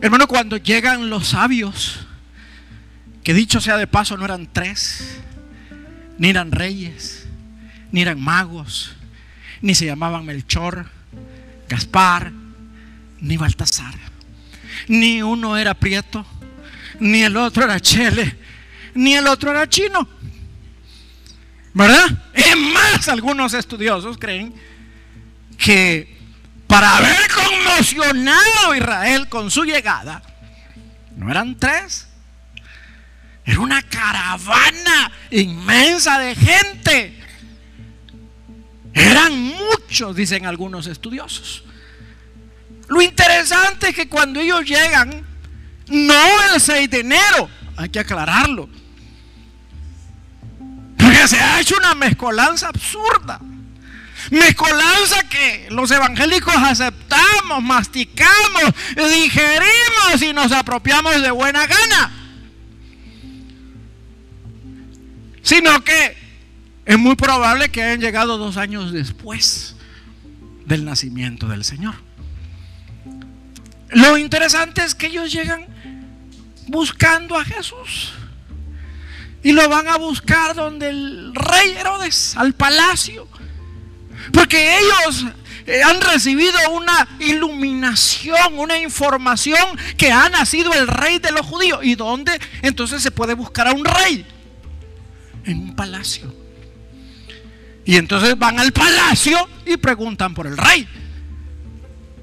Hermano, 0.00 0.28
cuando 0.28 0.56
llegan 0.58 1.10
los 1.10 1.28
sabios, 1.28 2.06
que 3.24 3.34
dicho 3.34 3.60
sea 3.60 3.76
de 3.76 3.88
paso, 3.88 4.16
no 4.16 4.24
eran 4.24 4.48
tres, 4.52 5.18
ni 6.18 6.28
eran 6.28 6.52
reyes, 6.52 7.26
ni 7.90 8.02
eran 8.02 8.20
magos, 8.20 8.92
ni 9.60 9.74
se 9.74 9.86
llamaban 9.86 10.24
Melchor, 10.24 10.88
Gaspar, 11.68 12.32
ni 13.20 13.36
Baltasar, 13.36 13.94
ni 14.86 15.20
uno 15.20 15.56
era 15.56 15.74
prieto, 15.74 16.24
ni 17.00 17.22
el 17.22 17.36
otro 17.36 17.64
era 17.64 17.80
chele, 17.80 18.38
ni 18.94 19.14
el 19.14 19.26
otro 19.26 19.50
era 19.50 19.68
chino. 19.68 20.08
¿Verdad? 21.74 22.06
Es 22.34 22.56
más, 22.56 23.08
algunos 23.08 23.52
estudiosos 23.52 24.16
creen 24.16 24.54
que 25.56 26.17
para 26.68 26.98
haber 26.98 27.28
conmocionado 27.28 28.70
a 28.72 28.76
Israel 28.76 29.28
con 29.28 29.50
su 29.50 29.64
llegada, 29.64 30.22
no 31.16 31.30
eran 31.30 31.58
tres, 31.58 32.06
era 33.44 33.60
una 33.60 33.82
caravana 33.82 35.10
inmensa 35.30 36.18
de 36.18 36.36
gente. 36.36 37.18
Eran 38.92 39.40
muchos, 39.40 40.14
dicen 40.14 40.44
algunos 40.44 40.86
estudiosos. 40.86 41.64
Lo 42.88 43.00
interesante 43.00 43.88
es 43.88 43.94
que 43.94 44.08
cuando 44.08 44.38
ellos 44.38 44.64
llegan, 44.66 45.26
no 45.88 46.42
el 46.52 46.60
6 46.60 46.90
de 46.90 47.00
enero, 47.00 47.48
hay 47.76 47.88
que 47.88 48.00
aclararlo. 48.00 48.68
Porque 50.98 51.26
se 51.26 51.40
ha 51.40 51.60
hecho 51.60 51.76
una 51.78 51.94
mezcolanza 51.94 52.68
absurda. 52.68 53.40
Mezcolanza 54.30 55.28
que 55.28 55.68
los 55.70 55.90
evangélicos 55.90 56.54
aceptamos, 56.54 57.62
masticamos, 57.62 58.74
digerimos 58.96 60.22
y 60.22 60.32
nos 60.32 60.52
apropiamos 60.52 61.20
de 61.22 61.30
buena 61.30 61.66
gana. 61.66 62.12
Sino 65.42 65.82
que 65.82 66.16
es 66.84 66.98
muy 66.98 67.16
probable 67.16 67.70
que 67.70 67.82
hayan 67.82 68.00
llegado 68.00 68.38
dos 68.38 68.56
años 68.56 68.92
después 68.92 69.76
del 70.66 70.84
nacimiento 70.84 71.48
del 71.48 71.64
Señor. 71.64 71.94
Lo 73.90 74.18
interesante 74.18 74.84
es 74.84 74.94
que 74.94 75.06
ellos 75.06 75.32
llegan 75.32 75.66
buscando 76.66 77.38
a 77.38 77.44
Jesús. 77.44 78.12
Y 79.42 79.52
lo 79.52 79.68
van 79.68 79.88
a 79.88 79.96
buscar 79.96 80.54
donde 80.54 80.90
el 80.90 81.34
rey 81.34 81.70
Herodes, 81.78 82.36
al 82.36 82.54
palacio. 82.54 83.28
Porque 84.32 84.78
ellos 84.78 85.26
eh, 85.66 85.82
han 85.82 86.00
recibido 86.00 86.58
una 86.72 87.06
iluminación, 87.20 88.58
una 88.58 88.78
información 88.78 89.60
que 89.96 90.10
ha 90.10 90.28
nacido 90.30 90.72
el 90.72 90.88
rey 90.88 91.18
de 91.18 91.30
los 91.30 91.44
judíos. 91.44 91.80
¿Y 91.82 91.94
dónde 91.94 92.40
entonces 92.62 93.02
se 93.02 93.10
puede 93.10 93.34
buscar 93.34 93.68
a 93.68 93.72
un 93.72 93.84
rey? 93.84 94.26
En 95.44 95.58
un 95.58 95.76
palacio. 95.76 96.34
Y 97.84 97.96
entonces 97.96 98.38
van 98.38 98.58
al 98.58 98.72
palacio 98.72 99.36
y 99.66 99.76
preguntan 99.76 100.34
por 100.34 100.46
el 100.46 100.56
rey. 100.56 100.88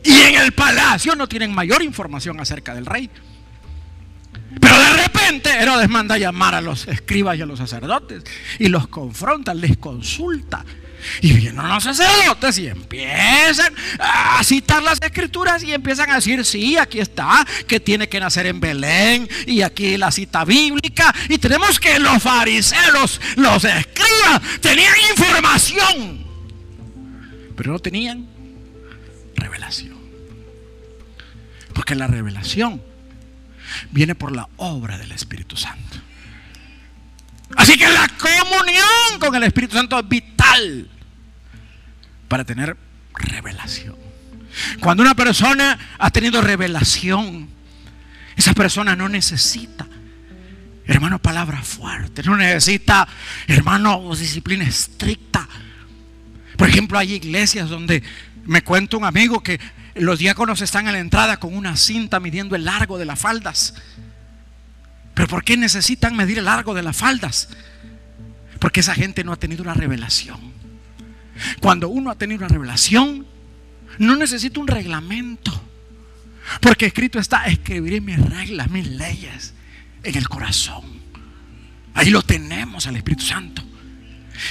Y 0.04 0.12
en 0.22 0.36
el 0.42 0.52
palacio 0.52 1.16
no 1.16 1.28
tienen 1.28 1.54
mayor 1.54 1.82
información 1.82 2.40
acerca 2.40 2.74
del 2.74 2.86
rey. 2.86 3.10
Pero 4.60 4.80
de 4.80 4.94
repente 5.04 5.50
Herodes 5.50 5.90
manda 5.90 6.16
a 6.16 6.18
llamar 6.18 6.56
a 6.56 6.62
los 6.62 6.88
escribas 6.88 7.38
y 7.38 7.42
a 7.42 7.46
los 7.46 7.60
sacerdotes 7.60 8.24
y 8.60 8.70
los 8.70 8.88
confronta, 8.88 9.54
les 9.54 9.78
consulta. 9.78 10.66
Y 11.22 11.34
vienen 11.34 11.68
los 11.68 11.84
sacerdotes 11.84 12.58
y 12.58 12.68
empiezan 12.68 13.74
a 14.00 14.44
citar 14.44 14.84
las 14.84 15.02
escrituras 15.02 15.64
y 15.64 15.74
empiezan 15.74 16.10
a 16.12 16.16
decir, 16.16 16.44
sí, 16.46 16.78
aquí 16.78 17.00
está, 17.00 17.46
que 17.68 17.80
tiene 17.80 18.10
que 18.10 18.20
nacer 18.20 18.48
en 18.48 18.60
Belén 18.60 19.28
y 19.46 19.62
aquí 19.62 19.98
la 19.98 20.12
cita 20.12 20.46
bíblica. 20.46 21.14
Y 21.30 21.38
tenemos 21.38 21.80
que 21.80 22.00
los 22.00 22.22
fariseos, 22.22 23.22
los 23.36 23.64
escribas, 23.64 24.42
tenían 24.62 24.94
información, 25.12 26.26
pero 27.56 27.74
no 27.74 27.80
tenían 27.80 28.28
revelación. 29.36 29.96
Porque 31.74 31.96
la 31.96 32.08
revelación 32.08 32.82
viene 33.92 34.16
por 34.16 34.32
la 34.32 34.48
obra 34.58 34.98
del 34.98 35.12
Espíritu 35.12 35.58
Santo. 35.58 35.98
Así 37.56 37.78
que 37.78 37.88
la 37.88 38.08
comunión 38.18 39.20
con 39.20 39.36
el 39.36 39.44
Espíritu 39.44 39.76
Santo 39.76 40.00
es 40.00 40.08
vital 40.08 40.90
para 42.28 42.44
tener 42.44 42.76
revelación. 43.14 43.96
Cuando 44.80 45.04
una 45.04 45.16
persona 45.16 45.78
ha 45.98 46.10
tenido 46.12 46.42
revelación, 46.42 47.50
esa 48.36 48.54
persona 48.54 48.96
no 48.96 49.10
necesita, 49.10 49.88
hermano, 50.86 51.20
palabra 51.20 51.62
fuerte, 51.62 52.24
no 52.24 52.36
necesita, 52.38 53.08
hermano, 53.48 54.16
disciplina 54.16 54.66
estricta. 54.66 55.48
Por 56.58 56.70
ejemplo, 56.70 56.98
hay 56.98 57.14
iglesias 57.14 57.70
donde 57.70 58.04
me 58.46 58.64
cuenta 58.64 58.98
un 58.98 59.06
amigo 59.06 59.42
que 59.44 59.60
los 59.96 60.20
diáconos 60.20 60.62
están 60.62 60.88
en 60.88 60.94
la 60.94 61.00
entrada 61.00 61.38
con 61.38 61.56
una 61.56 61.76
cinta 61.78 62.20
midiendo 62.20 62.56
el 62.56 62.66
largo 62.66 62.98
de 62.98 63.06
las 63.06 63.20
faldas. 63.20 63.76
Pero 65.14 65.28
¿por 65.28 65.44
qué 65.44 65.56
necesitan 65.58 66.16
medir 66.16 66.38
el 66.38 66.46
largo 66.46 66.74
de 66.74 66.84
las 66.84 66.96
faldas? 66.96 67.50
Porque 68.60 68.82
esa 68.82 68.94
gente 68.94 69.24
no 69.24 69.32
ha 69.32 69.38
tenido 69.38 69.64
una 69.64 69.74
revelación. 69.74 70.55
Cuando 71.62 71.90
uno 71.90 72.12
ha 72.12 72.16
tenido 72.16 72.40
una 72.40 72.48
revelación, 72.48 73.26
no 74.00 74.16
necesita 74.16 74.60
un 74.60 74.68
reglamento. 74.68 75.52
Porque 76.62 76.86
escrito 76.86 77.20
está, 77.20 77.46
escribiré 77.46 78.02
mis 78.02 78.20
reglas, 78.20 78.70
mis 78.70 78.88
leyes 78.88 79.54
en 80.04 80.16
el 80.16 80.30
corazón. 80.30 80.84
Ahí 81.94 82.10
lo 82.10 82.22
tenemos 82.22 82.88
al 82.88 82.98
Espíritu 82.98 83.26
Santo. 83.26 83.64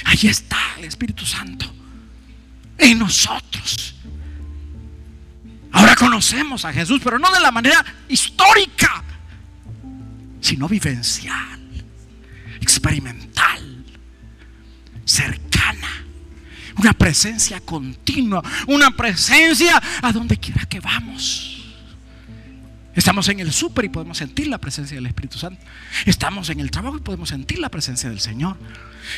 Ahí 0.05 0.27
está 0.27 0.59
el 0.77 0.85
Espíritu 0.85 1.25
Santo. 1.25 1.71
En 2.77 2.99
nosotros. 2.99 3.95
Ahora 5.71 5.95
conocemos 5.95 6.65
a 6.65 6.73
Jesús, 6.73 7.01
pero 7.03 7.19
no 7.19 7.31
de 7.31 7.39
la 7.39 7.51
manera 7.51 7.83
histórica, 8.07 9.03
sino 10.41 10.67
vivencial, 10.67 11.59
experimental, 12.61 13.85
cercana. 15.03 15.44
Una 16.77 16.93
presencia 16.93 17.61
continua, 17.61 18.43
una 18.67 18.91
presencia 18.91 19.81
a 20.01 20.11
donde 20.11 20.37
quiera 20.37 20.65
que 20.65 20.79
vamos. 20.79 21.55
Estamos 22.95 23.27
en 23.27 23.41
el 23.41 23.51
súper 23.51 23.85
y 23.85 23.89
podemos 23.89 24.17
sentir 24.17 24.47
la 24.47 24.57
presencia 24.57 24.95
del 24.95 25.05
Espíritu 25.05 25.37
Santo. 25.37 25.61
Estamos 26.05 26.49
en 26.49 26.61
el 26.61 26.71
trabajo 26.71 26.97
y 26.97 27.01
podemos 27.01 27.27
sentir 27.27 27.59
la 27.59 27.69
presencia 27.69 28.09
del 28.09 28.21
Señor. 28.21 28.57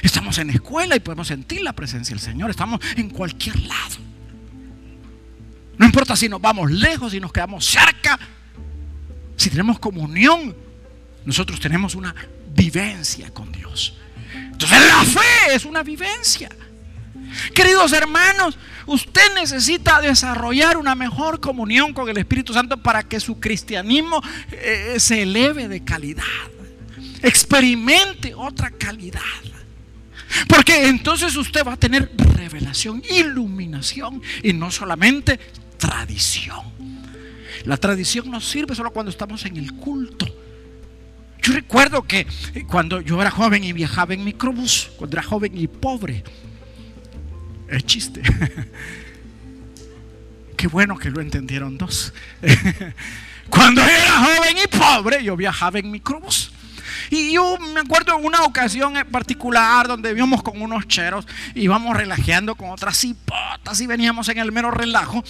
Estamos 0.01 0.37
en 0.39 0.47
la 0.47 0.53
escuela 0.53 0.95
y 0.95 0.99
podemos 0.99 1.27
sentir 1.27 1.61
la 1.61 1.73
presencia 1.73 2.15
del 2.15 2.23
Señor. 2.23 2.49
Estamos 2.49 2.79
en 2.95 3.09
cualquier 3.09 3.59
lado. 3.61 3.97
No 5.77 5.85
importa 5.85 6.15
si 6.15 6.27
nos 6.27 6.41
vamos 6.41 6.71
lejos, 6.71 7.11
si 7.11 7.19
nos 7.19 7.31
quedamos 7.31 7.65
cerca, 7.65 8.19
si 9.35 9.51
tenemos 9.51 9.77
comunión, 9.77 10.55
nosotros 11.23 11.59
tenemos 11.59 11.93
una 11.93 12.15
vivencia 12.55 13.31
con 13.31 13.51
Dios. 13.51 13.95
Entonces 14.33 14.79
la 14.87 15.03
fe 15.03 15.53
es 15.53 15.65
una 15.65 15.83
vivencia. 15.83 16.49
Queridos 17.53 17.93
hermanos, 17.93 18.57
usted 18.85 19.33
necesita 19.35 20.01
desarrollar 20.01 20.77
una 20.77 20.95
mejor 20.95 21.39
comunión 21.39 21.93
con 21.93 22.09
el 22.09 22.17
Espíritu 22.17 22.53
Santo 22.53 22.77
para 22.77 23.03
que 23.03 23.19
su 23.19 23.39
cristianismo 23.39 24.21
eh, 24.51 24.95
se 24.99 25.23
eleve 25.23 25.67
de 25.67 25.83
calidad. 25.83 26.23
Experimente 27.21 28.33
otra 28.35 28.71
calidad. 28.71 29.21
Porque 30.47 30.87
entonces 30.87 31.35
usted 31.35 31.65
va 31.65 31.73
a 31.73 31.77
tener 31.77 32.11
revelación, 32.17 33.01
iluminación 33.09 34.21
y 34.43 34.53
no 34.53 34.71
solamente 34.71 35.39
tradición. 35.77 36.65
La 37.65 37.77
tradición 37.77 38.29
nos 38.29 38.47
sirve 38.47 38.75
solo 38.75 38.91
cuando 38.91 39.09
estamos 39.09 39.45
en 39.45 39.57
el 39.57 39.73
culto. 39.73 40.25
Yo 41.41 41.53
recuerdo 41.53 42.03
que 42.03 42.27
cuando 42.67 43.01
yo 43.01 43.21
era 43.21 43.31
joven 43.31 43.63
y 43.63 43.73
viajaba 43.73 44.13
en 44.13 44.23
microbús, 44.23 44.91
cuando 44.97 45.17
era 45.17 45.23
joven 45.23 45.57
y 45.57 45.67
pobre, 45.67 46.23
es 47.69 47.85
chiste. 47.85 48.21
Qué 50.57 50.67
bueno 50.67 50.97
que 50.97 51.11
lo 51.11 51.21
entendieron 51.21 51.77
dos. 51.77 52.13
Cuando 53.49 53.81
era 53.81 54.11
joven 54.11 54.57
y 54.63 54.67
pobre, 54.67 55.23
yo 55.23 55.37
viajaba 55.37 55.79
en 55.79 55.91
microbús. 55.91 56.51
Y 57.09 57.33
yo 57.33 57.57
me 57.73 57.79
acuerdo 57.81 58.17
en 58.17 58.25
una 58.25 58.43
ocasión 58.43 58.97
en 58.97 59.07
particular 59.07 59.87
donde 59.87 60.11
íbamos 60.11 60.43
con 60.43 60.61
unos 60.61 60.87
cheros, 60.87 61.25
íbamos 61.55 61.95
relajeando 61.95 62.55
con 62.55 62.69
otras 62.71 62.97
cipotas 62.97 63.79
y 63.79 63.87
veníamos 63.87 64.27
en 64.29 64.39
el 64.39 64.51
mero 64.51 64.71
relajo. 64.71 65.23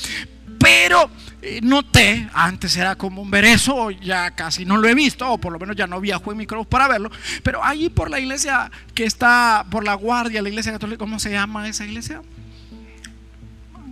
Pero 0.59 1.09
eh, 1.41 1.59
noté, 1.61 2.29
antes 2.33 2.75
era 2.77 2.95
común 2.95 3.29
ver 3.29 3.45
eso, 3.45 3.91
ya 3.91 4.31
casi 4.31 4.65
no 4.65 4.77
lo 4.77 4.87
he 4.87 4.95
visto, 4.95 5.29
o 5.29 5.37
por 5.37 5.53
lo 5.53 5.59
menos 5.59 5.75
ya 5.75 5.87
no 5.87 6.01
viajo 6.01 6.31
en 6.31 6.37
microbús 6.37 6.67
para 6.67 6.87
verlo. 6.87 7.11
Pero 7.43 7.63
allí 7.63 7.89
por 7.89 8.09
la 8.09 8.19
iglesia 8.19 8.71
que 8.93 9.05
está 9.05 9.65
por 9.69 9.83
la 9.83 9.93
guardia, 9.93 10.41
la 10.41 10.49
iglesia 10.49 10.71
católica, 10.71 10.97
¿cómo 10.97 11.19
se 11.19 11.31
llama 11.31 11.67
esa 11.67 11.85
iglesia? 11.85 12.21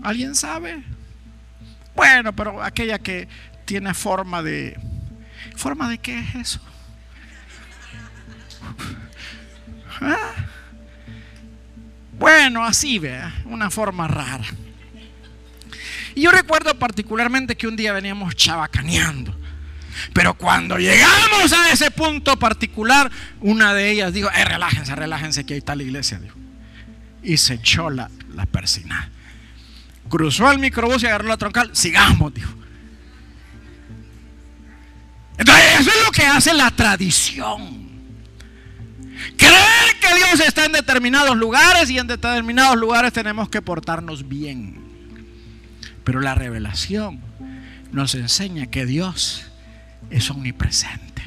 ¿Alguien 0.03 0.35
sabe? 0.35 0.83
Bueno, 1.95 2.35
pero 2.35 2.61
aquella 2.63 2.99
que 2.99 3.27
tiene 3.65 3.93
forma 3.93 4.43
de... 4.43 4.79
¿Forma 5.55 5.89
de 5.89 5.97
qué 5.99 6.19
es 6.19 6.35
eso? 6.35 6.59
¿Ah? 10.01 10.33
Bueno, 12.17 12.63
así 12.63 12.99
vea, 12.99 13.33
una 13.45 13.69
forma 13.69 14.07
rara. 14.07 14.45
Y 16.15 16.21
yo 16.21 16.31
recuerdo 16.31 16.73
particularmente 16.79 17.55
que 17.55 17.67
un 17.67 17.75
día 17.75 17.91
veníamos 17.91 18.35
chabacaneando. 18.35 19.37
Pero 20.13 20.33
cuando 20.33 20.77
llegamos 20.77 21.53
a 21.53 21.71
ese 21.71 21.91
punto 21.91 22.37
particular, 22.37 23.11
una 23.41 23.73
de 23.73 23.91
ellas 23.91 24.13
dijo, 24.13 24.29
eh, 24.31 24.45
relájense, 24.45 24.95
relájense, 24.95 25.45
que 25.45 25.53
ahí 25.53 25.59
está 25.59 25.75
la 25.75 25.83
iglesia. 25.83 26.19
Dijo. 26.19 26.37
Y 27.21 27.37
se 27.37 27.55
echó 27.55 27.89
la, 27.89 28.09
la 28.33 28.45
persina. 28.45 29.11
Cruzó 30.09 30.51
el 30.51 30.59
microbús 30.59 31.03
y 31.03 31.07
agarró 31.07 31.27
la 31.27 31.37
troncal. 31.37 31.69
Sigamos, 31.73 32.33
dijo. 32.33 32.53
Entonces, 35.37 35.65
eso 35.81 35.89
es 35.89 36.05
lo 36.05 36.11
que 36.11 36.25
hace 36.25 36.53
la 36.53 36.71
tradición. 36.71 37.85
Creer 39.37 39.99
que 39.99 40.15
Dios 40.15 40.39
está 40.47 40.65
en 40.65 40.71
determinados 40.71 41.35
lugares 41.35 41.89
y 41.89 41.97
en 41.97 42.07
determinados 42.07 42.77
lugares 42.77 43.11
tenemos 43.11 43.49
que 43.49 43.61
portarnos 43.61 44.27
bien. 44.27 44.84
Pero 46.05 46.21
la 46.21 46.35
revelación 46.35 47.19
nos 47.91 48.15
enseña 48.15 48.67
que 48.67 48.85
Dios 48.85 49.51
es 50.09 50.31
omnipresente 50.31 51.23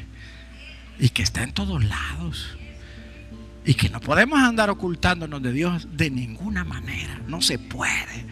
y 0.98 1.10
que 1.10 1.22
está 1.22 1.42
en 1.42 1.52
todos 1.52 1.84
lados. 1.84 2.56
Y 3.66 3.74
que 3.74 3.90
no 3.90 4.00
podemos 4.00 4.38
andar 4.38 4.70
ocultándonos 4.70 5.42
de 5.42 5.52
Dios 5.52 5.88
de 5.92 6.10
ninguna 6.10 6.64
manera. 6.64 7.20
No 7.26 7.42
se 7.42 7.58
puede. 7.58 8.24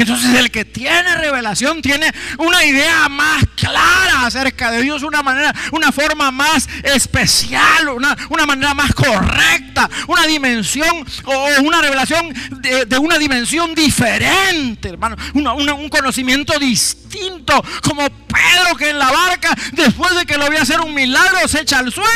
Entonces 0.00 0.34
el 0.34 0.50
que 0.50 0.64
tiene 0.64 1.14
revelación 1.16 1.82
tiene 1.82 2.10
una 2.38 2.64
idea 2.64 3.06
más 3.10 3.44
clara 3.54 4.24
acerca 4.24 4.70
de 4.70 4.82
Dios, 4.82 5.02
una 5.02 5.22
manera, 5.22 5.54
una 5.72 5.92
forma 5.92 6.30
más 6.30 6.66
especial, 6.82 7.90
una, 7.90 8.16
una 8.30 8.46
manera 8.46 8.72
más 8.72 8.94
correcta, 8.94 9.90
una 10.08 10.26
dimensión 10.26 11.06
o 11.26 11.48
una 11.62 11.82
revelación 11.82 12.32
de, 12.62 12.98
una 12.98 13.18
dimensión 13.18 13.74
diferente, 13.74 14.88
hermano, 14.88 15.16
un 15.34 15.88
conocimiento 15.90 16.58
distinto, 16.58 17.62
como 17.82 18.08
Pedro 18.08 18.76
que 18.78 18.88
en 18.88 18.98
la 18.98 19.10
barca, 19.10 19.54
después 19.72 20.14
de 20.16 20.24
que 20.24 20.38
lo 20.38 20.48
vio 20.48 20.62
hacer 20.62 20.80
un 20.80 20.94
milagro, 20.94 21.46
se 21.46 21.60
echa 21.60 21.78
al 21.78 21.92
suelo, 21.92 22.10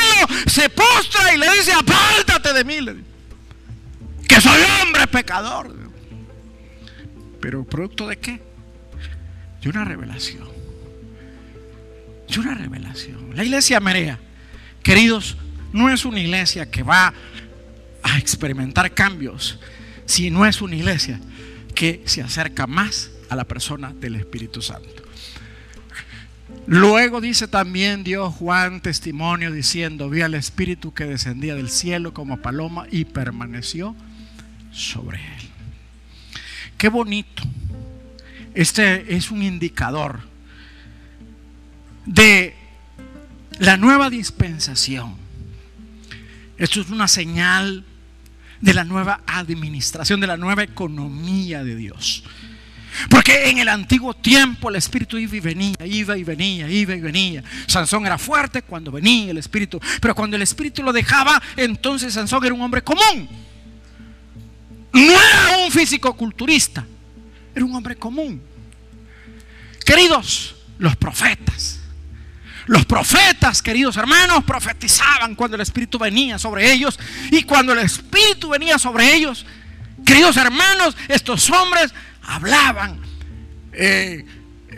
se 0.46 0.70
postra 0.70 1.34
y 1.34 1.38
le 1.38 1.50
dice, 1.50 1.72
apártate 1.74 2.54
de 2.54 2.64
mí, 2.64 2.78
que 4.26 4.40
soy 4.40 4.62
hombre 4.80 5.06
pecador. 5.06 5.84
Pero 7.44 7.62
producto 7.62 8.08
de 8.08 8.16
qué? 8.16 8.40
De 9.60 9.68
una 9.68 9.84
revelación. 9.84 10.48
De 12.26 12.40
una 12.40 12.54
revelación. 12.54 13.36
La 13.36 13.44
iglesia 13.44 13.80
Merea, 13.80 14.18
queridos, 14.82 15.36
no 15.70 15.90
es 15.90 16.06
una 16.06 16.20
iglesia 16.20 16.70
que 16.70 16.82
va 16.82 17.12
a 18.02 18.18
experimentar 18.18 18.94
cambios, 18.94 19.60
sino 20.06 20.46
es 20.46 20.62
una 20.62 20.76
iglesia 20.76 21.20
que 21.74 22.02
se 22.06 22.22
acerca 22.22 22.66
más 22.66 23.10
a 23.28 23.36
la 23.36 23.44
persona 23.44 23.92
del 23.92 24.16
Espíritu 24.16 24.62
Santo. 24.62 25.02
Luego 26.66 27.20
dice 27.20 27.46
también 27.46 28.04
Dios 28.04 28.32
Juan 28.36 28.80
testimonio 28.80 29.52
diciendo, 29.52 30.08
vi 30.08 30.22
al 30.22 30.32
Espíritu 30.32 30.94
que 30.94 31.04
descendía 31.04 31.54
del 31.54 31.68
cielo 31.68 32.14
como 32.14 32.40
paloma 32.40 32.86
y 32.90 33.04
permaneció 33.04 33.94
sobre 34.72 35.18
él. 35.18 35.43
Qué 36.78 36.88
bonito. 36.88 37.42
Este 38.54 39.14
es 39.16 39.30
un 39.30 39.42
indicador 39.42 40.20
de 42.06 42.54
la 43.58 43.76
nueva 43.76 44.10
dispensación. 44.10 45.16
Esto 46.56 46.80
es 46.80 46.90
una 46.90 47.08
señal 47.08 47.84
de 48.60 48.74
la 48.74 48.84
nueva 48.84 49.20
administración, 49.26 50.20
de 50.20 50.26
la 50.26 50.36
nueva 50.36 50.62
economía 50.62 51.64
de 51.64 51.76
Dios. 51.76 52.24
Porque 53.10 53.50
en 53.50 53.58
el 53.58 53.68
antiguo 53.68 54.14
tiempo 54.14 54.70
el 54.70 54.76
Espíritu 54.76 55.18
iba 55.18 55.36
y 55.36 55.40
venía, 55.40 55.76
iba 55.84 56.16
y 56.16 56.22
venía, 56.22 56.68
iba 56.68 56.94
y 56.94 57.00
venía. 57.00 57.42
Sansón 57.66 58.06
era 58.06 58.18
fuerte 58.18 58.62
cuando 58.62 58.92
venía 58.92 59.32
el 59.32 59.38
Espíritu, 59.38 59.80
pero 60.00 60.14
cuando 60.14 60.36
el 60.36 60.42
Espíritu 60.42 60.82
lo 60.82 60.92
dejaba, 60.92 61.42
entonces 61.56 62.14
Sansón 62.14 62.44
era 62.44 62.54
un 62.54 62.62
hombre 62.62 62.82
común. 62.82 63.28
No 64.94 65.12
era 65.12 65.58
un 65.64 65.72
físico-culturista, 65.72 66.86
era 67.52 67.64
un 67.64 67.74
hombre 67.74 67.96
común. 67.96 68.40
Queridos, 69.84 70.54
los 70.78 70.94
profetas. 70.96 71.80
Los 72.66 72.86
profetas, 72.86 73.60
queridos 73.60 73.96
hermanos, 73.96 74.44
profetizaban 74.44 75.34
cuando 75.34 75.56
el 75.56 75.60
Espíritu 75.60 75.98
venía 75.98 76.38
sobre 76.38 76.72
ellos. 76.72 76.98
Y 77.30 77.42
cuando 77.42 77.72
el 77.72 77.80
Espíritu 77.80 78.50
venía 78.50 78.78
sobre 78.78 79.14
ellos, 79.14 79.44
queridos 80.06 80.36
hermanos, 80.36 80.96
estos 81.08 81.50
hombres 81.50 81.92
hablaban 82.22 83.00
eh, 83.72 84.24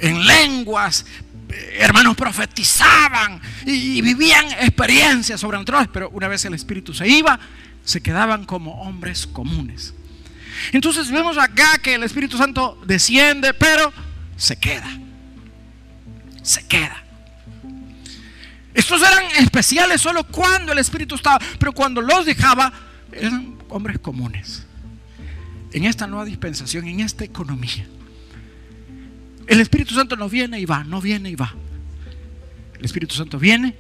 en 0.01 0.27
lenguas, 0.27 1.05
eh, 1.51 1.77
hermanos 1.79 2.17
profetizaban 2.17 3.41
y, 3.67 4.01
vivían 4.01 4.47
experiencias 4.61 5.41
sobrenaturales. 5.41 5.91
Pero 5.93 6.09
una 6.09 6.27
vez 6.27 6.45
el 6.47 6.55
Espíritu 6.55 6.95
se 6.95 7.07
iba, 7.07 7.39
se 7.85 8.01
quedaban 8.01 8.47
como 8.47 8.81
hombres 8.81 9.27
comunes. 9.27 9.93
Entonces 10.73 11.11
vemos 11.11 11.38
acá 11.38 11.79
que 11.79 11.95
el 11.95 12.03
Espíritu 12.03 12.37
Santo 12.37 12.81
desciende, 12.87 13.55
pero 13.55 13.92
se 14.37 14.57
queda. 14.57 14.90
Se 16.42 16.66
queda. 16.66 17.03
Estos 18.75 19.01
eran 19.01 19.25
especiales 19.38 20.03
solo 20.03 20.25
cuando 20.25 20.73
el 20.73 20.79
Espíritu 20.79 21.14
estaba, 21.14 21.38
pero 21.59 21.73
cuando 21.73 22.03
los 22.03 22.27
dejaba, 22.27 22.73
eran 23.11 23.57
hombres 23.71 23.99
comunes. 23.99 24.66
En 25.73 25.85
esta 25.85 26.07
nueva 26.07 26.25
dispensación, 26.25 26.87
en 26.87 27.01
esta 27.01 27.25
economía. 27.25 27.87
El 29.47 29.61
Espíritu 29.61 29.95
Santo 29.95 30.16
no 30.16 30.29
viene 30.29 30.61
y 30.61 30.66
va, 30.66 30.85
no 30.85 31.01
viene 31.01 31.31
y 31.31 31.35
va. 31.35 31.55
El 32.79 32.85
Espíritu 32.85 33.14
Santo 33.14 33.38
viene 33.38 33.75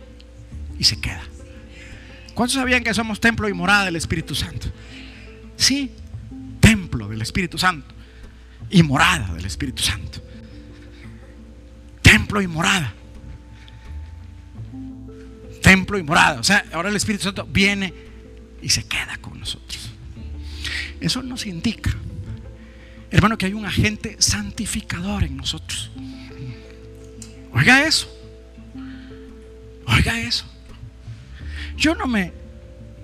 y 0.78 0.84
se 0.84 0.98
queda. 0.98 1.22
¿Cuántos 2.34 2.54
sabían 2.54 2.84
que 2.84 2.94
somos 2.94 3.20
templo 3.20 3.48
y 3.48 3.52
morada 3.52 3.86
del 3.86 3.96
Espíritu 3.96 4.34
Santo? 4.34 4.68
Sí, 5.56 5.90
templo 6.66 7.06
del 7.06 7.22
Espíritu 7.22 7.58
Santo 7.58 7.94
y 8.70 8.82
morada 8.82 9.32
del 9.34 9.44
Espíritu 9.44 9.84
Santo. 9.84 10.20
Templo 12.02 12.42
y 12.42 12.48
morada. 12.48 12.92
Templo 15.62 15.96
y 15.96 16.02
morada. 16.02 16.40
O 16.40 16.44
sea, 16.44 16.64
ahora 16.72 16.88
el 16.88 16.96
Espíritu 16.96 17.22
Santo 17.22 17.46
viene 17.46 17.94
y 18.60 18.68
se 18.68 18.84
queda 18.84 19.16
con 19.20 19.38
nosotros. 19.38 19.90
Eso 21.00 21.22
nos 21.22 21.46
indica, 21.46 21.94
hermano, 23.12 23.38
que 23.38 23.46
hay 23.46 23.52
un 23.52 23.64
agente 23.64 24.16
santificador 24.18 25.22
en 25.22 25.36
nosotros. 25.36 25.92
Oiga 27.52 27.86
eso. 27.86 28.08
Oiga 29.86 30.20
eso. 30.20 30.46
Yo 31.76 31.94
no 31.94 32.08
me 32.08 32.45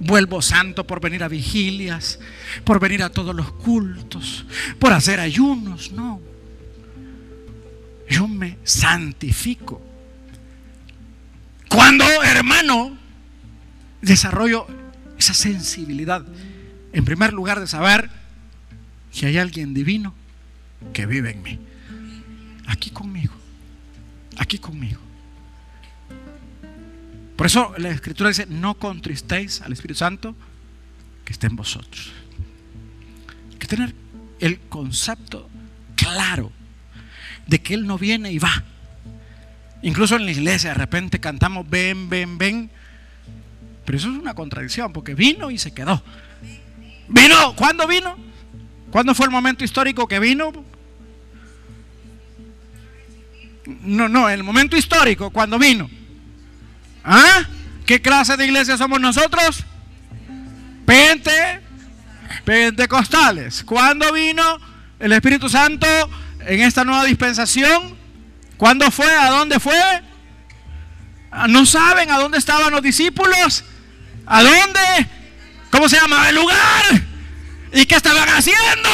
vuelvo 0.02 0.42
santo 0.42 0.86
por 0.86 1.00
venir 1.00 1.22
a 1.22 1.28
vigilias, 1.28 2.18
por 2.64 2.80
venir 2.80 3.02
a 3.02 3.10
todos 3.10 3.34
los 3.34 3.52
cultos, 3.52 4.44
por 4.78 4.92
hacer 4.92 5.20
ayunos, 5.20 5.92
no. 5.92 6.20
Yo 8.08 8.28
me 8.28 8.58
santifico. 8.64 9.80
Cuando, 11.68 12.04
hermano, 12.24 12.96
desarrollo 14.02 14.66
esa 15.18 15.34
sensibilidad, 15.34 16.24
en 16.92 17.04
primer 17.04 17.32
lugar 17.32 17.60
de 17.60 17.66
saber 17.66 18.10
que 19.12 19.26
hay 19.26 19.38
alguien 19.38 19.72
divino 19.72 20.14
que 20.92 21.06
vive 21.06 21.30
en 21.30 21.42
mí. 21.42 21.58
Aquí 22.66 22.90
conmigo, 22.90 23.34
aquí 24.36 24.58
conmigo. 24.58 25.00
Por 27.36 27.46
eso 27.46 27.74
la 27.78 27.90
escritura 27.90 28.28
dice, 28.28 28.46
no 28.46 28.74
contristéis 28.74 29.60
al 29.62 29.72
Espíritu 29.72 29.98
Santo 29.98 30.34
que 31.24 31.32
esté 31.32 31.46
en 31.46 31.56
vosotros. 31.56 32.12
Hay 33.50 33.58
que 33.58 33.66
tener 33.66 33.94
el 34.40 34.60
concepto 34.60 35.48
claro 35.96 36.52
de 37.46 37.60
que 37.60 37.74
Él 37.74 37.86
no 37.86 37.98
viene 37.98 38.32
y 38.32 38.38
va. 38.38 38.64
Incluso 39.82 40.16
en 40.16 40.24
la 40.24 40.30
iglesia 40.30 40.70
de 40.70 40.74
repente 40.74 41.20
cantamos, 41.20 41.68
ven, 41.68 42.08
ven, 42.08 42.38
ven. 42.38 42.70
Pero 43.84 43.98
eso 43.98 44.12
es 44.12 44.18
una 44.18 44.34
contradicción, 44.34 44.92
porque 44.92 45.14
vino 45.14 45.50
y 45.50 45.58
se 45.58 45.72
quedó. 45.72 46.02
¿Vino? 47.08 47.56
¿Cuándo 47.56 47.86
vino? 47.86 48.16
¿Cuándo 48.90 49.14
fue 49.14 49.26
el 49.26 49.32
momento 49.32 49.64
histórico 49.64 50.06
que 50.06 50.20
vino? 50.20 50.52
No, 53.82 54.08
no, 54.08 54.28
el 54.28 54.42
momento 54.42 54.76
histórico, 54.76 55.30
cuando 55.30 55.58
vino. 55.58 55.90
¿Ah? 57.04 57.44
¿Qué 57.86 58.00
clase 58.00 58.36
de 58.36 58.46
iglesia 58.46 58.76
somos 58.76 59.00
nosotros? 59.00 59.64
Pente, 60.86 61.60
pentecostales. 62.44 63.62
¿Cuándo 63.64 64.12
vino 64.12 64.42
el 64.98 65.12
Espíritu 65.12 65.48
Santo 65.48 65.86
en 66.40 66.60
esta 66.60 66.84
nueva 66.84 67.04
dispensación? 67.04 67.96
¿Cuándo 68.56 68.90
fue? 68.90 69.12
¿A 69.12 69.30
dónde 69.30 69.58
fue? 69.58 69.74
Ah, 71.30 71.48
¿No 71.48 71.66
saben 71.66 72.10
a 72.10 72.18
dónde 72.18 72.38
estaban 72.38 72.70
los 72.72 72.82
discípulos? 72.82 73.64
¿A 74.26 74.42
dónde? 74.42 74.80
¿Cómo 75.70 75.88
se 75.88 75.96
llama 75.96 76.28
el 76.28 76.36
lugar? 76.36 77.02
¿Y 77.72 77.86
qué 77.86 77.96
estaban 77.96 78.28
haciendo? 78.28 78.90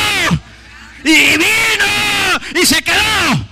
Y 1.04 1.36
vino 1.36 2.60
y 2.60 2.64
se 2.64 2.82
quedó. 2.82 3.46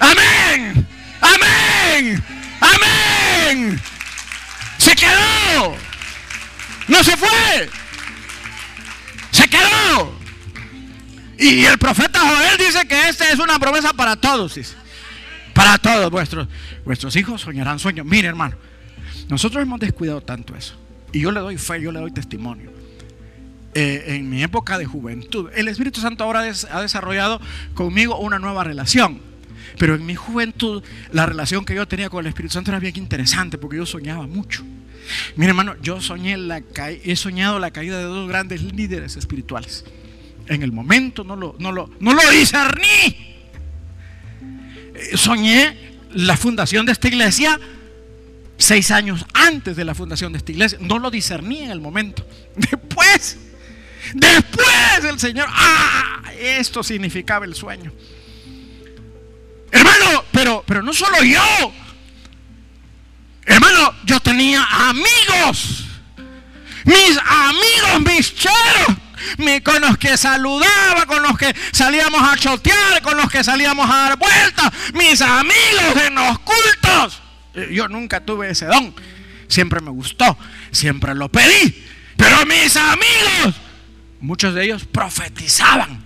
Amén. 0.00 0.86
Amén. 1.20 2.24
Amén. 2.24 2.37
No 6.88 7.04
se 7.04 7.16
fue. 7.16 7.68
Se 9.30 9.48
quedó. 9.48 10.18
Y 11.38 11.64
el 11.64 11.78
profeta 11.78 12.18
Joel 12.18 12.58
dice 12.58 12.86
que 12.88 13.08
esta 13.08 13.30
es 13.30 13.38
una 13.38 13.58
promesa 13.58 13.92
para 13.92 14.16
todos. 14.16 14.58
Para 15.54 15.78
todos 15.78 16.10
vuestros, 16.10 17.16
hijos 17.16 17.42
soñarán 17.42 17.78
sueños. 17.78 18.06
Mire, 18.06 18.28
hermano, 18.28 18.56
nosotros 19.28 19.62
hemos 19.62 19.78
descuidado 19.78 20.20
tanto 20.20 20.56
eso. 20.56 20.74
Y 21.12 21.20
yo 21.20 21.30
le 21.30 21.40
doy 21.40 21.58
fe, 21.58 21.80
yo 21.80 21.92
le 21.92 22.00
doy 22.00 22.10
testimonio. 22.10 22.72
Eh, 23.74 24.16
en 24.16 24.28
mi 24.28 24.42
época 24.42 24.78
de 24.78 24.86
juventud, 24.86 25.50
el 25.54 25.68
Espíritu 25.68 26.00
Santo 26.00 26.24
ahora 26.24 26.40
ha 26.70 26.80
desarrollado 26.80 27.40
conmigo 27.74 28.18
una 28.18 28.38
nueva 28.38 28.64
relación. 28.64 29.20
Pero 29.78 29.94
en 29.94 30.04
mi 30.04 30.16
juventud, 30.16 30.82
la 31.12 31.26
relación 31.26 31.64
que 31.64 31.74
yo 31.74 31.86
tenía 31.86 32.10
con 32.10 32.20
el 32.20 32.28
Espíritu 32.28 32.54
Santo 32.54 32.70
era 32.70 32.80
bien 32.80 32.96
interesante 32.96 33.58
porque 33.58 33.76
yo 33.76 33.86
soñaba 33.86 34.26
mucho. 34.26 34.64
Mire, 35.36 35.50
hermano, 35.50 35.76
yo 35.82 36.00
soñé 36.00 36.36
la 36.36 36.62
he 37.04 37.16
soñado 37.16 37.58
la 37.58 37.70
caída 37.70 37.98
de 37.98 38.04
dos 38.04 38.28
grandes 38.28 38.62
líderes 38.62 39.16
espirituales. 39.16 39.84
En 40.46 40.62
el 40.62 40.72
momento 40.72 41.24
no 41.24 41.36
lo, 41.36 41.56
no 41.58 41.72
lo, 41.72 41.90
no 42.00 42.14
lo 42.14 42.30
discerní. 42.30 43.36
Eh, 44.94 45.16
soñé 45.16 45.76
la 46.14 46.36
fundación 46.36 46.86
de 46.86 46.92
esta 46.92 47.08
iglesia 47.08 47.58
seis 48.56 48.90
años 48.90 49.24
antes 49.34 49.76
de 49.76 49.84
la 49.84 49.94
fundación 49.94 50.32
de 50.32 50.38
esta 50.38 50.52
iglesia. 50.52 50.78
No 50.80 50.98
lo 50.98 51.10
discerní 51.10 51.62
en 51.62 51.70
el 51.70 51.80
momento. 51.80 52.26
Después, 52.56 53.38
después 54.14 55.04
el 55.08 55.20
Señor, 55.20 55.46
ah, 55.50 56.22
esto 56.38 56.82
significaba 56.82 57.44
el 57.44 57.54
sueño. 57.54 57.92
Hermano, 59.70 60.24
pero, 60.32 60.64
pero 60.66 60.82
no 60.82 60.92
solo 60.92 61.22
yo. 61.22 61.72
Hermano, 63.48 63.94
yo 64.04 64.20
tenía 64.20 64.62
amigos. 64.62 65.84
Mis 66.84 67.18
amigos, 67.18 68.00
mis 68.04 68.34
cheros. 68.34 68.96
Con 69.64 69.80
los 69.80 69.96
que 69.98 70.16
saludaba, 70.16 71.06
con 71.06 71.22
los 71.22 71.36
que 71.36 71.54
salíamos 71.72 72.22
a 72.22 72.36
chotear, 72.36 73.02
con 73.02 73.16
los 73.16 73.30
que 73.30 73.42
salíamos 73.42 73.88
a 73.88 73.96
dar 73.96 74.18
vueltas. 74.18 74.70
Mis 74.92 75.20
amigos 75.22 75.96
en 76.06 76.14
los 76.14 76.38
cultos. 76.40 77.20
Eh, 77.54 77.68
yo 77.72 77.88
nunca 77.88 78.20
tuve 78.20 78.50
ese 78.50 78.66
don. 78.66 78.94
Siempre 79.48 79.80
me 79.80 79.90
gustó. 79.90 80.36
Siempre 80.70 81.14
lo 81.14 81.30
pedí. 81.30 81.86
Pero 82.16 82.44
mis 82.44 82.76
amigos, 82.76 83.54
muchos 84.20 84.54
de 84.54 84.64
ellos 84.64 84.84
profetizaban. 84.84 86.04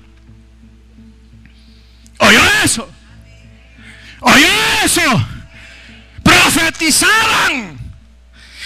¿Oyó 2.19 2.41
eso? 2.65 2.89
¿Oyó 4.21 4.49
eso? 4.85 5.27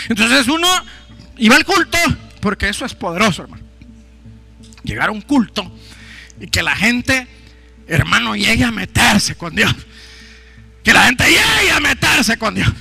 Entonces 0.08 0.48
uno 0.48 0.68
iba 1.38 1.56
al 1.56 1.64
culto, 1.64 1.98
porque 2.40 2.68
eso 2.68 2.84
es 2.84 2.94
poderoso, 2.94 3.42
hermano. 3.42 3.62
Llegar 4.82 5.08
a 5.08 5.12
un 5.12 5.20
culto 5.20 5.70
y 6.40 6.46
que 6.46 6.62
la 6.62 6.76
gente, 6.76 7.26
hermano, 7.88 8.36
llegue 8.36 8.64
a 8.64 8.70
meterse 8.70 9.34
con 9.34 9.54
Dios. 9.54 9.74
Que 10.84 10.92
la 10.92 11.04
gente 11.04 11.24
llegue 11.24 11.72
a 11.72 11.80
meterse 11.80 12.36
con 12.38 12.54
Dios. 12.54 12.72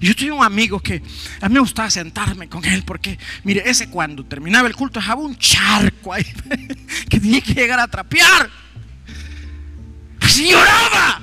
Yo 0.00 0.14
tenía 0.14 0.34
un 0.34 0.44
amigo 0.44 0.80
que 0.80 1.02
a 1.40 1.48
mí 1.48 1.54
me 1.54 1.60
gustaba 1.60 1.90
sentarme 1.90 2.48
con 2.48 2.64
él 2.64 2.82
porque, 2.84 3.18
mire, 3.42 3.62
ese 3.64 3.88
cuando 3.88 4.24
terminaba 4.24 4.68
el 4.68 4.74
culto 4.74 5.00
dejaba 5.00 5.22
un 5.22 5.36
charco 5.36 6.12
ahí 6.12 6.24
que 7.08 7.20
tenía 7.20 7.40
que 7.40 7.54
llegar 7.54 7.80
a 7.80 7.88
trapear. 7.88 8.50
Así 10.20 10.50
lloraba. 10.50 11.20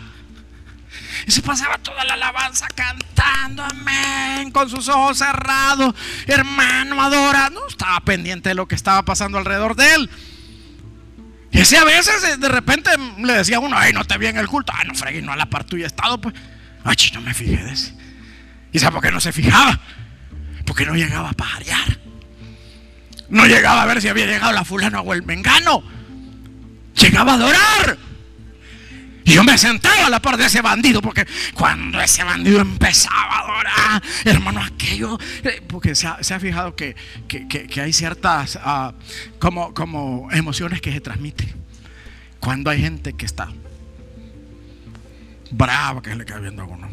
Y 1.32 1.34
se 1.34 1.41
pasaba 1.41 1.78
toda 1.78 2.04
la 2.04 2.15
alabanza 2.15 2.67
cantando, 2.76 3.63
amén, 3.63 4.52
con 4.52 4.70
sus 4.70 4.89
ojos 4.89 5.17
cerrados, 5.17 5.96
hermano, 6.28 7.02
adorando. 7.02 7.65
Estaba 7.70 8.02
pendiente 8.02 8.50
de 8.50 8.56
lo 8.56 8.67
que 8.67 8.76
estaba 8.76 9.06
pasando 9.06 9.38
alrededor 9.38 9.78
de 9.78 9.94
él. 9.94 10.10
Y 11.50 11.62
ese 11.62 11.78
a 11.78 11.86
veces 11.86 12.38
de 12.38 12.50
repente 12.50 12.89
le 13.17 13.32
decía 13.32 13.56
a 13.56 13.60
uno, 13.62 13.78
ay, 13.78 13.94
no 13.94 14.04
te 14.04 14.17
vi 14.17 14.28
en 14.28 14.36
el 14.36 14.50
culto. 14.50 14.74
Ay, 14.76 14.86
no 14.89 14.94
fregué, 14.94 15.22
no 15.22 15.32
a 15.32 15.38
la 15.38 15.46
par 15.46 15.63
tuya 15.63 15.88
estado, 15.88 16.20
pues. 16.20 16.36
Ay, 16.84 16.98
no 17.13 17.22
me 17.22 17.34
fijé 17.34 17.63
de 17.63 17.72
ese. 17.72 17.96
¿Y 18.74 18.80
sabe 18.80 18.96
por 18.96 19.02
qué 19.02 19.12
no 19.13 19.22
se 19.22 19.32
fijaba? 19.32 19.80
Porque 20.65 20.86
no 20.86 20.96
llegaba 20.96 21.30
a 21.30 21.34
pajarear. 21.34 21.98
No 23.30 23.46
llegaba 23.46 23.84
a 23.84 23.86
ver 23.86 24.02
si 24.02 24.10
había 24.10 24.26
llegado 24.26 24.52
la 24.52 24.65
fulana 24.65 25.00
o 25.00 25.13
el 25.13 25.24
mengano. 25.24 25.82
Llegaba 26.94 27.32
a 27.32 27.36
adorar. 27.36 28.11
Y 29.24 29.34
yo 29.34 29.44
me 29.44 29.58
sentaba 29.58 30.08
a 30.08 30.10
la 30.10 30.20
par 30.20 30.38
de 30.38 30.46
ese 30.46 30.62
bandido, 30.62 31.02
porque 31.02 31.28
cuando 31.54 32.02
ese 32.02 32.24
bandido 32.24 32.60
empezaba 32.60 33.36
a 33.36 33.40
adorar, 33.40 34.04
hermano, 34.26 34.62
aquello, 34.62 35.18
eh, 35.44 35.62
porque 35.68 35.94
se 35.94 36.08
ha, 36.08 36.40
fijado 36.40 36.76
que, 36.76 36.96
hay 37.82 37.94
ciertas 37.94 38.58
ah, 38.62 38.94
como, 39.40 39.74
como 39.74 40.28
emociones 40.32 40.82
que 40.82 40.92
se 40.92 41.02
transmiten. 41.02 41.54
Cuando 42.40 42.72
hay 42.72 42.82
gente 42.82 43.14
que 43.14 43.26
está 43.26 43.50
brava, 45.52 46.02
que 46.02 46.10
se 46.10 46.16
le 46.16 46.26
cae 46.26 46.42
viendo 46.42 46.64
a 46.64 46.66
uno, 46.66 46.90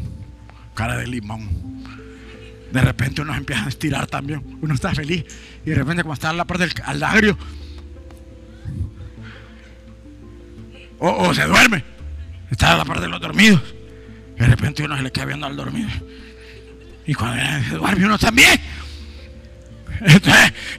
cara 0.75 0.97
de 0.97 1.07
limón. 1.07 1.49
De 2.71 2.81
repente 2.81 3.23
uno 3.23 3.33
empieza 3.33 3.65
a 3.65 3.69
estirar 3.69 4.05
también, 4.05 4.43
uno 4.61 4.75
está 4.75 4.93
feliz, 4.93 5.25
y 5.65 5.71
de 5.71 5.75
repente, 5.75 6.03
como 6.03 6.13
está 6.13 6.29
a 6.29 6.33
la 6.33 6.45
par 6.45 6.59
del 6.59 6.71
al 6.83 7.37
o 10.99 11.33
se 11.33 11.45
duerme. 11.45 11.98
Estaba 12.51 12.73
a 12.73 12.77
la 12.77 12.85
parte 12.85 13.03
de 13.03 13.09
los 13.09 13.21
dormidos. 13.21 13.61
de 14.37 14.45
repente 14.45 14.83
uno 14.83 14.97
se 14.97 15.03
le 15.03 15.11
queda 15.11 15.25
viendo 15.25 15.45
al 15.45 15.55
dormido. 15.55 15.89
Y 17.05 17.13
cuando 17.13 17.41
se 17.67 17.75
duerme 17.75 18.05
uno 18.05 18.17
también. 18.17 18.59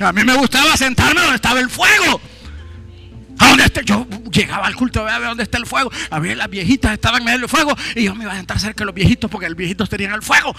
A 0.01 0.13
mí 0.13 0.25
me 0.25 0.35
gustaba 0.37 0.77
sentarme 0.77 1.21
donde 1.21 1.37
estaba 1.37 1.61
el 1.61 1.69
fuego. 1.69 2.21
A 3.39 3.49
donde 3.49 3.65
esté, 3.65 3.83
yo 3.85 4.07
llegaba 4.31 4.67
al 4.67 4.77
culto 4.77 5.01
a 5.07 5.19
ver 5.19 5.29
dónde 5.29 5.45
está 5.45 5.59
el 5.59 5.67
fuego. 5.67 5.91
A 6.11 6.19
ver, 6.19 6.37
las 6.37 6.49
viejitas 6.49 6.93
estaban 6.93 7.21
en 7.23 7.25
medio 7.25 7.39
del 7.41 7.49
fuego. 7.49 7.77
Y 7.97 8.05
yo 8.05 8.15
me 8.15 8.25
iba 8.25 8.33
a 8.33 8.37
sentar 8.37 8.61
cerca 8.61 8.83
de 8.83 8.87
los 8.87 8.95
viejitos 8.95 9.31
porque 9.31 9.49
los 9.49 9.57
viejitos 9.57 9.89
tenían 9.89 10.13
el 10.13 10.23
fuego. 10.23 10.55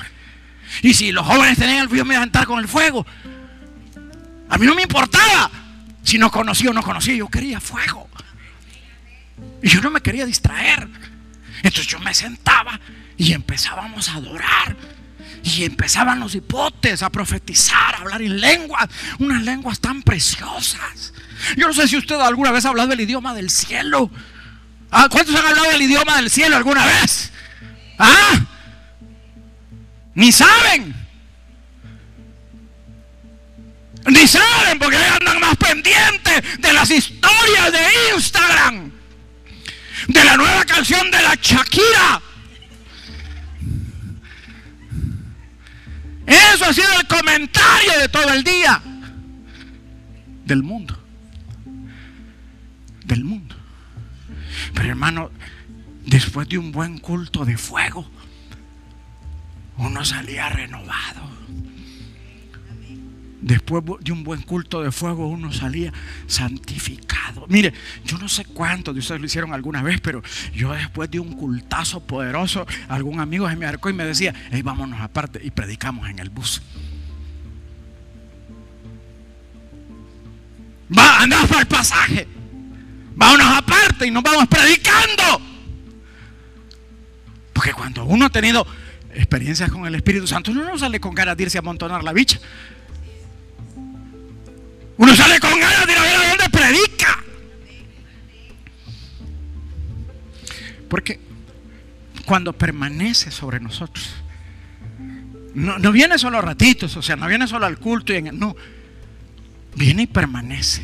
Y 0.82 0.94
si 0.94 1.12
los 1.12 1.26
jóvenes 1.26 1.58
tenían 1.58 1.84
el 1.84 1.90
fuego, 1.90 2.04
yo 2.04 2.06
me 2.06 2.16
iba 2.16 2.22
a 2.22 2.26
sentar 2.26 2.46
con 2.46 2.60
el 2.60 2.68
fuego. 2.68 3.06
A 4.50 4.58
mí 4.58 4.66
no 4.66 4.76
me 4.76 4.82
importaba 4.82 5.50
si 6.04 6.18
no 6.18 6.32
conocía 6.32 6.72
o 6.72 6.74
no 6.74 6.84
conocía. 6.84 7.16
Yo 7.16 7.28
quería 7.28 7.60
fuego. 7.60 8.10
Y 9.62 9.70
yo 9.70 9.82
no 9.82 9.92
me 9.92 10.02
quería 10.02 10.26
distraer. 10.26 10.88
Entonces 11.58 11.88
yo 11.88 12.00
me 12.00 12.14
sentaba 12.14 12.80
y 13.18 13.34
empezábamos 13.34 14.10
a 14.10 14.16
adorar. 14.16 14.76
Y 15.44 15.64
empezaban 15.64 16.20
los 16.20 16.36
hipotes 16.36 17.02
a 17.04 17.10
profetizar, 17.10 17.96
a 17.96 17.98
hablar 18.00 18.22
en 18.22 18.40
lenguas, 18.40 18.90
unas 19.20 19.44
lenguas 19.44 19.80
tan 19.80 20.02
preciosas. 20.04 21.14
Yo 21.58 21.68
no 21.68 21.74
sé 21.74 21.88
si 21.88 21.98
usted 21.98 22.16
alguna 22.16 22.52
vez 22.52 22.66
ha 22.66 22.70
hablado 22.70 22.90
del 22.90 23.02
idioma 23.02 23.34
del 23.34 23.50
cielo. 23.50 24.12
¿Ah? 24.92 25.08
¿Cuántos 25.10 25.36
han 25.36 25.46
hablado 25.46 25.70
del 25.72 25.82
idioma 25.82 26.18
del 26.18 26.30
cielo 26.30 26.58
alguna 26.58 26.86
vez? 26.86 27.32
¿Ah? 27.98 28.40
Ni 30.16 30.32
saben. 30.32 30.96
Ni 34.08 34.28
saben 34.28 34.80
porque 34.80 34.98
andan 34.98 35.40
más 35.40 35.56
pendientes 35.58 36.60
de 36.60 36.74
las 36.74 36.90
historias 36.90 37.72
de 37.72 37.80
Instagram 38.16 39.01
de 40.08 40.24
la 40.24 40.38
nueva 40.38 40.66
canción 40.66 41.10
de 41.12 41.22
la 41.22 41.36
Shakira. 41.42 42.22
Eso 46.26 46.66
ha 46.66 46.74
sido 46.74 47.00
el 47.00 47.08
comentario 47.08 48.00
de 48.00 48.10
todo 48.10 48.34
el 48.34 48.44
día 48.44 48.82
del 50.46 50.64
mundo. 50.64 50.98
Del 53.06 53.24
mundo. 53.24 53.56
Pero 54.74 54.90
hermano, 54.90 55.32
después 56.06 56.48
de 56.50 56.58
un 56.58 56.72
buen 56.72 56.98
culto 57.00 57.46
de 57.46 57.58
fuego, 57.58 58.10
uno 59.78 60.06
salía 60.06 60.50
renovado. 60.50 61.30
Después 63.42 63.84
de 64.02 64.12
un 64.12 64.24
buen 64.24 64.42
culto 64.44 64.84
de 64.84 64.92
fuego 64.92 65.28
uno 65.28 65.52
salía 65.52 65.92
santificado. 66.28 67.46
Mire, 67.48 67.74
yo 68.06 68.20
no 68.20 68.30
sé 68.30 68.46
cuántos 68.46 68.94
de 68.94 69.00
ustedes 69.00 69.20
lo 69.20 69.26
hicieron 69.26 69.52
alguna 69.52 69.82
vez, 69.82 70.00
pero 70.00 70.22
yo 70.54 70.74
después 70.74 71.10
de 71.10 71.20
un 71.20 71.34
cultazo 71.34 72.02
poderoso, 72.02 72.68
algún 72.88 73.20
amigo 73.20 73.50
se 73.50 73.56
me 73.56 73.66
acercó 73.66 73.90
y 73.90 73.94
me 73.94 74.06
decía, 74.06 74.34
hey, 74.52 74.62
vámonos 74.62 75.02
aparte 75.02 75.42
y 75.44 75.50
predicamos 75.50 76.08
en 76.08 76.20
el 76.20 76.30
bus. 76.30 76.62
Va, 80.96 81.22
andamos 81.22 81.48
para 81.48 81.62
el 81.62 81.68
pasaje. 81.68 82.28
Vámonos 83.16 83.48
aparte 83.58 84.06
y 84.06 84.12
nos 84.12 84.22
vamos 84.22 84.48
predicando. 84.48 85.42
Porque 87.54 87.74
cuando 87.74 88.06
uno 88.06 88.26
ha 88.26 88.30
tenido 88.30 88.68
experiencias 89.14 89.72
con 89.72 89.86
el 89.86 89.96
Espíritu 89.96 90.28
Santo, 90.28 90.52
uno 90.52 90.64
no 90.64 90.78
sale 90.78 91.00
con 91.00 91.16
ganas 91.16 91.38
de 91.38 91.44
irse 91.44 91.58
a 91.58 91.62
amontonar 91.62 92.04
la 92.04 92.14
bicha. 92.14 92.40
Sale 95.22 95.40
con 95.40 95.60
ganas 95.60 95.86
de 95.86 95.94
ir 95.94 96.00
a 96.00 96.02
ver 96.02 96.42
a 96.42 96.50
predica. 96.50 97.24
Porque 100.90 101.20
cuando 102.26 102.54
permanece 102.54 103.30
sobre 103.30 103.60
nosotros, 103.60 104.16
no, 105.54 105.78
no 105.78 105.92
viene 105.92 106.18
solo 106.18 106.40
a 106.40 106.42
ratitos, 106.42 106.98
o 106.98 107.04
sea, 107.04 107.16
no 107.18 107.28
viene 107.28 107.48
solo 107.48 107.68
al 107.68 107.78
culto 107.78 108.14
y 108.14 108.18
en 108.18 108.40
no, 108.40 108.56
viene 109.76 110.04
y 110.04 110.08
permanece. 110.08 110.82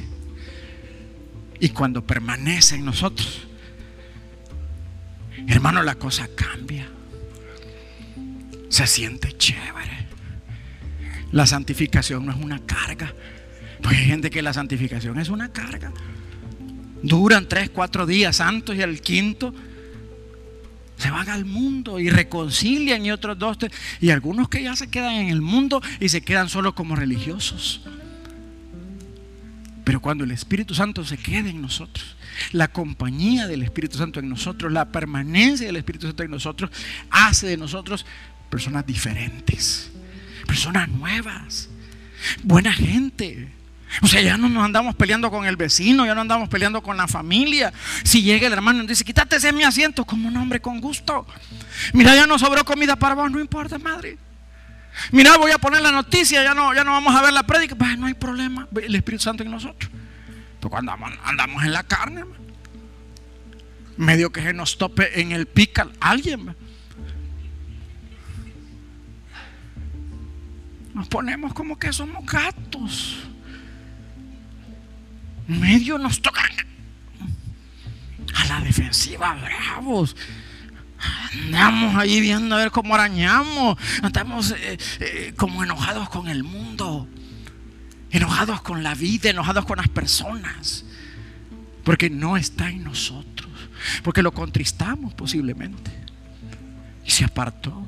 Y 1.60 1.70
cuando 1.70 2.06
permanece 2.06 2.76
en 2.76 2.86
nosotros, 2.86 3.48
hermano, 5.48 5.82
la 5.82 5.96
cosa 5.96 6.30
cambia. 6.36 6.88
Se 8.70 8.86
siente 8.86 9.36
chévere. 9.36 10.06
La 11.32 11.48
santificación 11.48 12.28
no 12.28 12.34
es 12.34 12.38
una 12.38 12.60
carga. 12.60 13.12
Porque 13.82 13.98
hay 13.98 14.06
gente 14.06 14.30
que 14.30 14.42
la 14.42 14.54
santificación 14.54 15.20
es 15.20 15.30
una 15.30 15.52
carga. 15.52 15.92
Duran 17.04 17.48
tres, 17.48 17.70
cuatro 17.70 18.06
días 18.06 18.38
santos 18.38 18.76
y 18.76 18.82
al 18.82 19.00
quinto 19.02 19.54
se 20.98 21.12
van 21.12 21.30
al 21.30 21.46
mundo 21.46 22.00
y 22.00 22.10
reconcilian 22.10 23.06
y 23.06 23.12
otros 23.12 23.38
dos. 23.38 23.58
Y 24.02 24.10
algunos 24.10 24.50
que 24.50 24.64
ya 24.64 24.76
se 24.76 24.90
quedan 24.90 25.14
en 25.16 25.30
el 25.30 25.42
mundo 25.42 25.82
y 26.00 26.10
se 26.10 26.22
quedan 26.22 26.50
solo 26.50 26.74
como 26.74 26.96
religiosos. 26.96 27.82
Pero 29.84 30.02
cuando 30.02 30.24
el 30.24 30.32
Espíritu 30.32 30.74
Santo 30.74 31.06
se 31.06 31.18
queda 31.18 31.50
en 31.50 31.62
nosotros, 31.62 32.18
la 32.52 32.68
compañía 32.68 33.48
del 33.48 33.64
Espíritu 33.64 33.98
Santo 33.98 34.20
en 34.20 34.28
nosotros, 34.28 34.72
la 34.72 34.92
permanencia 34.92 35.68
del 35.68 35.78
Espíritu 35.78 36.08
Santo 36.08 36.24
en 36.24 36.32
nosotros, 36.32 36.72
hace 37.10 37.48
de 37.48 37.58
nosotros 37.58 38.06
personas 38.50 38.86
diferentes, 38.86 39.90
personas 40.46 40.90
nuevas, 40.90 41.70
buena 42.44 42.74
gente. 42.74 43.57
O 44.02 44.08
sea, 44.08 44.22
ya 44.22 44.38
no 44.38 44.50
nos 44.50 44.64
andamos 44.64 44.96
peleando 44.96 45.32
con 45.32 45.46
el 45.46 45.56
vecino, 45.56 46.06
ya 46.06 46.14
no 46.14 46.22
andamos 46.22 46.50
peleando 46.50 46.82
con 46.84 46.98
la 46.98 47.08
familia. 47.08 47.74
Si 48.04 48.22
llega 48.22 48.48
el 48.48 48.54
hermano 48.54 48.84
y 48.84 48.88
dice, 48.88 49.04
quítate 49.04 49.38
ese 49.38 49.54
mi 49.54 49.64
asiento, 49.64 50.06
como 50.06 50.28
un 50.28 50.38
hombre 50.38 50.60
con 50.60 50.80
gusto. 50.80 51.26
Mira, 51.94 52.16
ya 52.16 52.28
no 52.28 52.38
sobró 52.38 52.64
comida 52.66 52.96
para 52.96 53.16
vos, 53.16 53.32
no 53.32 53.40
importa, 53.40 53.80
madre. 53.80 54.18
Mira, 55.12 55.38
voy 55.38 55.52
a 55.52 55.58
poner 55.58 55.82
la 55.82 55.92
noticia, 55.92 56.44
ya 56.44 56.54
no, 56.54 56.74
ya 56.74 56.84
no 56.84 56.92
vamos 56.92 57.16
a 57.16 57.22
ver 57.22 57.34
la 57.34 57.44
prédica. 57.44 57.76
Pues 57.76 57.98
no 57.98 58.08
hay 58.08 58.14
problema, 58.14 58.68
el 58.82 58.96
Espíritu 58.96 59.24
Santo 59.24 59.44
en 59.44 59.52
nosotros. 59.52 59.92
Pero 60.60 60.70
cuando 60.70 60.92
andamos, 61.24 61.64
en 61.64 61.72
la 61.72 61.84
carne, 61.84 62.26
medio 63.96 64.32
que 64.32 64.42
se 64.42 64.54
nos 64.54 64.78
tope 64.78 65.22
en 65.22 65.32
el 65.32 65.46
pical 65.46 65.92
alguien. 66.00 66.56
Nos 70.94 71.08
ponemos 71.08 71.54
como 71.54 71.78
que 71.78 71.94
somos 71.94 72.26
gatos. 72.26 73.28
Medio 75.48 75.98
nos 75.98 76.22
tocan 76.22 76.52
a 78.36 78.46
la 78.46 78.62
defensiva, 78.62 79.34
bravos. 79.36 80.16
Andamos 81.32 81.96
ahí 81.96 82.20
viendo 82.20 82.56
a 82.56 82.60
ver 82.60 82.72
cómo 82.72 82.96
arañamos. 82.96 83.78
Andamos 84.02 84.52
eh, 84.52 84.78
eh, 85.00 85.34
como 85.38 85.64
enojados 85.64 86.10
con 86.10 86.28
el 86.28 86.44
mundo. 86.44 87.08
Enojados 88.12 88.62
con 88.62 88.84
la 88.84 88.96
vida, 88.96 89.30
enojados 89.30 89.66
con 89.66 89.78
las 89.78 89.88
personas. 89.88 90.86
Porque 91.84 92.10
no 92.10 92.36
está 92.38 92.70
en 92.70 92.84
nosotros. 92.84 93.52
Porque 94.04 94.22
lo 94.22 94.34
contristamos 94.34 95.14
posiblemente. 95.14 95.92
Y 97.06 97.12
se 97.12 97.26
apartó. 97.26 97.88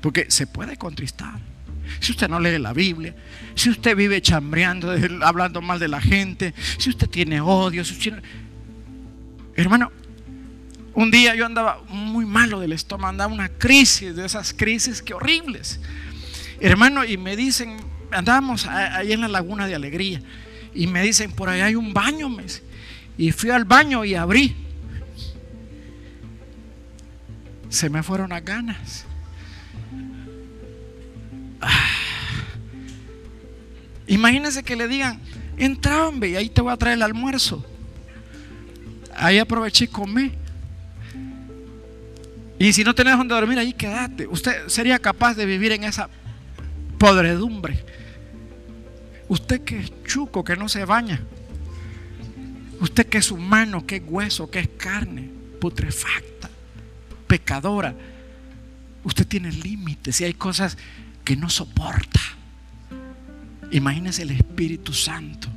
Porque 0.00 0.30
se 0.30 0.46
puede 0.46 0.76
contristar. 0.76 1.49
Si 1.98 2.12
usted 2.12 2.28
no 2.28 2.38
lee 2.38 2.58
la 2.58 2.72
Biblia, 2.72 3.14
si 3.54 3.70
usted 3.70 3.96
vive 3.96 4.22
chambreando, 4.22 4.94
hablando 5.22 5.60
mal 5.60 5.78
de 5.78 5.88
la 5.88 6.00
gente, 6.00 6.54
si 6.78 6.90
usted 6.90 7.08
tiene 7.08 7.40
odio, 7.40 7.82
hermano, 9.56 9.90
un 10.94 11.10
día 11.10 11.34
yo 11.34 11.46
andaba 11.46 11.82
muy 11.88 12.24
malo 12.26 12.60
del 12.60 12.72
estómago, 12.72 13.08
andaba 13.08 13.32
una 13.32 13.48
crisis, 13.48 14.14
de 14.14 14.26
esas 14.26 14.52
crisis 14.52 15.02
que 15.02 15.14
horribles. 15.14 15.80
Hermano, 16.60 17.04
y 17.04 17.16
me 17.16 17.36
dicen, 17.36 17.76
andábamos 18.10 18.66
ahí 18.66 19.12
en 19.12 19.20
la 19.20 19.28
laguna 19.28 19.66
de 19.66 19.74
alegría, 19.74 20.20
y 20.74 20.86
me 20.86 21.02
dicen, 21.02 21.32
por 21.32 21.48
ahí 21.48 21.60
hay 21.60 21.74
un 21.74 21.92
baño, 21.92 22.28
y 23.16 23.32
fui 23.32 23.50
al 23.50 23.64
baño 23.64 24.04
y 24.04 24.14
abrí. 24.14 24.56
Se 27.68 27.88
me 27.88 28.02
fueron 28.02 28.30
las 28.30 28.44
ganas. 28.44 29.06
Imagínense 34.10 34.64
que 34.64 34.74
le 34.74 34.88
digan, 34.88 35.20
entra 35.56 36.08
hombre, 36.08 36.30
y 36.30 36.36
ahí 36.36 36.48
te 36.48 36.60
voy 36.60 36.72
a 36.72 36.76
traer 36.76 36.96
el 36.96 37.02
almuerzo. 37.02 37.64
Ahí 39.14 39.38
aproveché 39.38 39.84
y 39.84 39.88
comí. 39.88 40.32
Y 42.58 42.72
si 42.72 42.82
no 42.82 42.92
tenés 42.92 43.16
donde 43.16 43.36
dormir, 43.36 43.56
ahí 43.60 43.72
quédate. 43.72 44.26
Usted 44.26 44.66
sería 44.66 44.98
capaz 44.98 45.34
de 45.34 45.46
vivir 45.46 45.70
en 45.70 45.84
esa 45.84 46.10
podredumbre. 46.98 47.84
Usted 49.28 49.62
que 49.62 49.78
es 49.78 49.92
chuco, 50.04 50.42
que 50.42 50.56
no 50.56 50.68
se 50.68 50.84
baña. 50.84 51.20
Usted 52.80 53.06
que 53.06 53.18
es 53.18 53.30
humano, 53.30 53.86
que 53.86 53.96
es 53.96 54.02
hueso, 54.04 54.50
que 54.50 54.58
es 54.58 54.68
carne, 54.76 55.30
putrefacta, 55.60 56.50
pecadora. 57.28 57.94
Usted 59.04 59.24
tiene 59.24 59.52
límites 59.52 60.20
y 60.20 60.24
hay 60.24 60.34
cosas 60.34 60.76
que 61.24 61.36
no 61.36 61.48
soporta. 61.48 62.39
Imagínese 63.70 64.22
el 64.22 64.30
Espíritu 64.30 64.92
Santo 64.92 65.48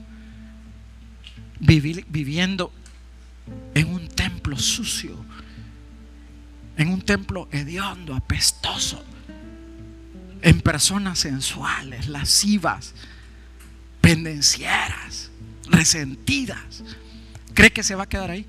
viviendo 1.59 2.73
en 3.73 3.87
un 3.87 4.07
templo 4.09 4.57
sucio 4.57 5.17
en 6.77 6.89
un 6.89 7.01
templo 7.01 7.47
hediondo, 7.51 8.15
apestoso, 8.15 9.03
en 10.41 10.61
personas 10.61 11.19
sensuales, 11.19 12.07
lascivas, 12.07 12.93
pendencieras, 14.01 15.29
resentidas. 15.69 16.83
¿Cree 17.53 17.71
que 17.71 17.83
se 17.83 17.95
va 17.95 18.03
a 18.03 18.09
quedar 18.09 18.31
ahí? 18.31 18.45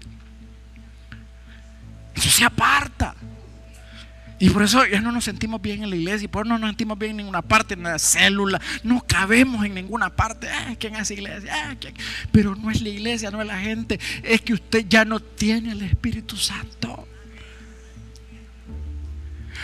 Eso 2.14 2.30
se 2.30 2.44
aparta. 2.44 3.14
Y 4.44 4.50
por 4.50 4.62
eso 4.62 4.84
ya 4.84 5.00
no 5.00 5.10
nos 5.10 5.24
sentimos 5.24 5.62
bien 5.62 5.84
en 5.84 5.88
la 5.88 5.96
iglesia, 5.96 6.26
y 6.26 6.28
por 6.28 6.44
eso 6.44 6.52
no 6.52 6.58
nos 6.58 6.68
sentimos 6.68 6.98
bien 6.98 7.12
en 7.12 7.16
ninguna 7.16 7.40
parte, 7.40 7.72
en 7.72 7.82
la 7.82 7.98
célula, 7.98 8.60
no 8.82 9.02
cabemos 9.08 9.64
en 9.64 9.72
ninguna 9.72 10.14
parte. 10.14 10.50
Ah, 10.50 10.74
¿Quién 10.78 10.96
es 10.96 11.10
iglesia? 11.10 11.50
Ah, 11.50 11.74
Pero 12.30 12.54
no 12.54 12.70
es 12.70 12.82
la 12.82 12.90
iglesia, 12.90 13.30
no 13.30 13.40
es 13.40 13.46
la 13.46 13.58
gente, 13.58 13.98
es 14.22 14.42
que 14.42 14.52
usted 14.52 14.84
ya 14.86 15.06
no 15.06 15.18
tiene 15.18 15.72
el 15.72 15.80
Espíritu 15.80 16.36
Santo. 16.36 17.08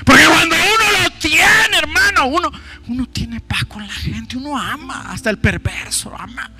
Porque 0.07 0.25
cuando 0.25 0.57
uno 0.57 1.03
lo 1.03 1.11
tiene, 1.19 1.77
hermano, 1.77 2.29
uno, 2.29 2.51
uno 2.89 3.07
tiene 3.07 3.39
paz 3.39 3.67
con 3.67 3.87
la 3.87 3.93
gente, 3.93 4.39
uno 4.39 4.59
ama, 4.59 5.13
hasta 5.13 5.29
el 5.29 5.37
perverso 5.37 6.17
ama. 6.19 6.51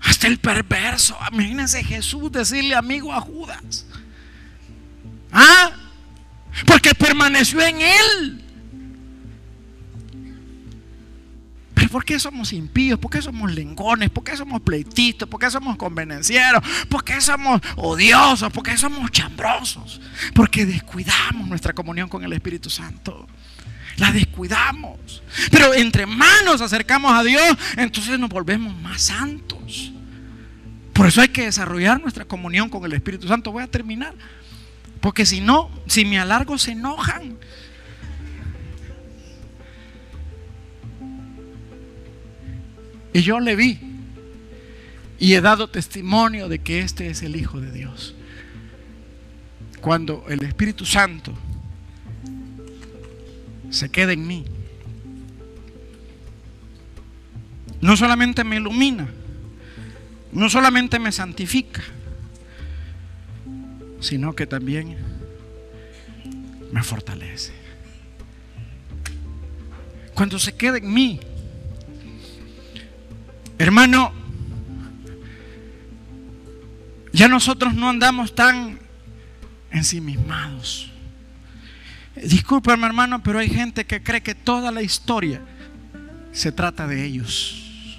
Hasta 0.00 0.26
el 0.26 0.38
perverso. 0.38 1.18
Imagínense 1.32 1.84
Jesús 1.84 2.32
decirle 2.32 2.74
amigo 2.74 3.12
a 3.12 3.20
Judas. 3.20 3.84
¿Ah? 5.30 5.70
Porque 6.66 6.94
permaneció 6.94 7.60
en 7.60 7.80
él. 7.80 8.44
¿por 11.88 12.04
qué 12.04 12.18
somos 12.18 12.52
impíos? 12.52 12.98
¿Por 12.98 13.10
qué 13.10 13.20
somos 13.20 13.52
lengones? 13.52 14.10
¿Por 14.10 14.24
qué 14.24 14.36
somos 14.36 14.60
pleitistas? 14.60 15.28
¿Por 15.28 15.40
qué 15.40 15.50
somos 15.50 15.76
convenencieros? 15.76 16.62
¿Por 16.88 17.04
qué 17.04 17.20
somos 17.20 17.60
odiosos? 17.76 18.52
¿Por 18.52 18.62
qué 18.62 18.76
somos 18.76 19.10
chambrosos? 19.10 20.00
Porque 20.34 20.66
descuidamos 20.66 21.48
nuestra 21.48 21.72
comunión 21.72 22.08
con 22.08 22.24
el 22.24 22.32
Espíritu 22.32 22.70
Santo. 22.70 23.26
La 23.96 24.12
descuidamos. 24.12 25.22
Pero 25.50 25.74
entre 25.74 26.06
más 26.06 26.44
nos 26.44 26.60
acercamos 26.60 27.12
a 27.12 27.24
Dios, 27.24 27.56
entonces 27.76 28.18
nos 28.18 28.30
volvemos 28.30 28.76
más 28.76 29.02
santos. 29.02 29.92
Por 30.92 31.06
eso 31.06 31.20
hay 31.20 31.28
que 31.28 31.44
desarrollar 31.44 32.00
nuestra 32.00 32.24
comunión 32.24 32.68
con 32.68 32.84
el 32.84 32.92
Espíritu 32.92 33.28
Santo. 33.28 33.52
Voy 33.52 33.62
a 33.62 33.68
terminar. 33.68 34.14
Porque 35.00 35.26
si 35.26 35.40
no, 35.40 35.70
si 35.86 36.04
me 36.04 36.18
alargo, 36.18 36.58
se 36.58 36.72
enojan. 36.72 37.38
Y 43.12 43.22
yo 43.22 43.40
le 43.40 43.56
vi. 43.56 43.78
Y 45.18 45.34
he 45.34 45.40
dado 45.40 45.68
testimonio 45.68 46.48
de 46.48 46.60
que 46.60 46.80
este 46.80 47.08
es 47.08 47.22
el 47.22 47.36
Hijo 47.36 47.60
de 47.60 47.72
Dios. 47.72 48.14
Cuando 49.80 50.24
el 50.28 50.42
Espíritu 50.42 50.84
Santo 50.84 51.32
se 53.70 53.90
queda 53.90 54.12
en 54.12 54.26
mí, 54.26 54.44
no 57.80 57.96
solamente 57.96 58.44
me 58.44 58.56
ilumina, 58.56 59.08
no 60.32 60.48
solamente 60.48 60.98
me 60.98 61.12
santifica, 61.12 61.82
sino 64.00 64.34
que 64.34 64.46
también 64.46 64.96
me 66.72 66.82
fortalece. 66.82 67.52
Cuando 70.14 70.38
se 70.38 70.54
queda 70.54 70.78
en 70.78 70.92
mí, 70.92 71.20
Hermano, 73.60 74.12
Ya 77.18 77.26
nosotros 77.26 77.74
no 77.74 77.88
andamos 77.88 78.32
tan 78.32 78.78
ensimismados. 79.72 80.88
Discúlpame 82.14 82.86
hermano, 82.86 83.24
pero 83.24 83.40
hay 83.40 83.48
gente 83.48 83.84
que 83.84 84.02
cree 84.02 84.22
que 84.22 84.36
toda 84.36 84.70
la 84.70 84.82
historia 84.82 85.40
se 86.32 86.52
trata 86.52 86.86
de 86.86 87.04
ellos. 87.04 87.98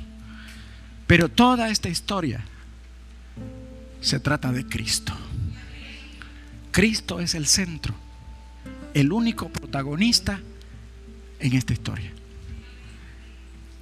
Pero 1.05 1.27
toda 1.27 1.69
esta 1.69 1.89
historia 1.89 2.45
se 3.99 4.21
trata 4.21 4.53
de 4.53 4.65
Cristo. 4.65 5.13
Cristo 6.71 7.19
es 7.19 7.35
el 7.35 7.47
centro, 7.47 7.93
el 8.93 9.11
único 9.11 9.49
protagonista 9.49 10.39
en 11.39 11.53
esta 11.53 11.73
historia. 11.73 12.11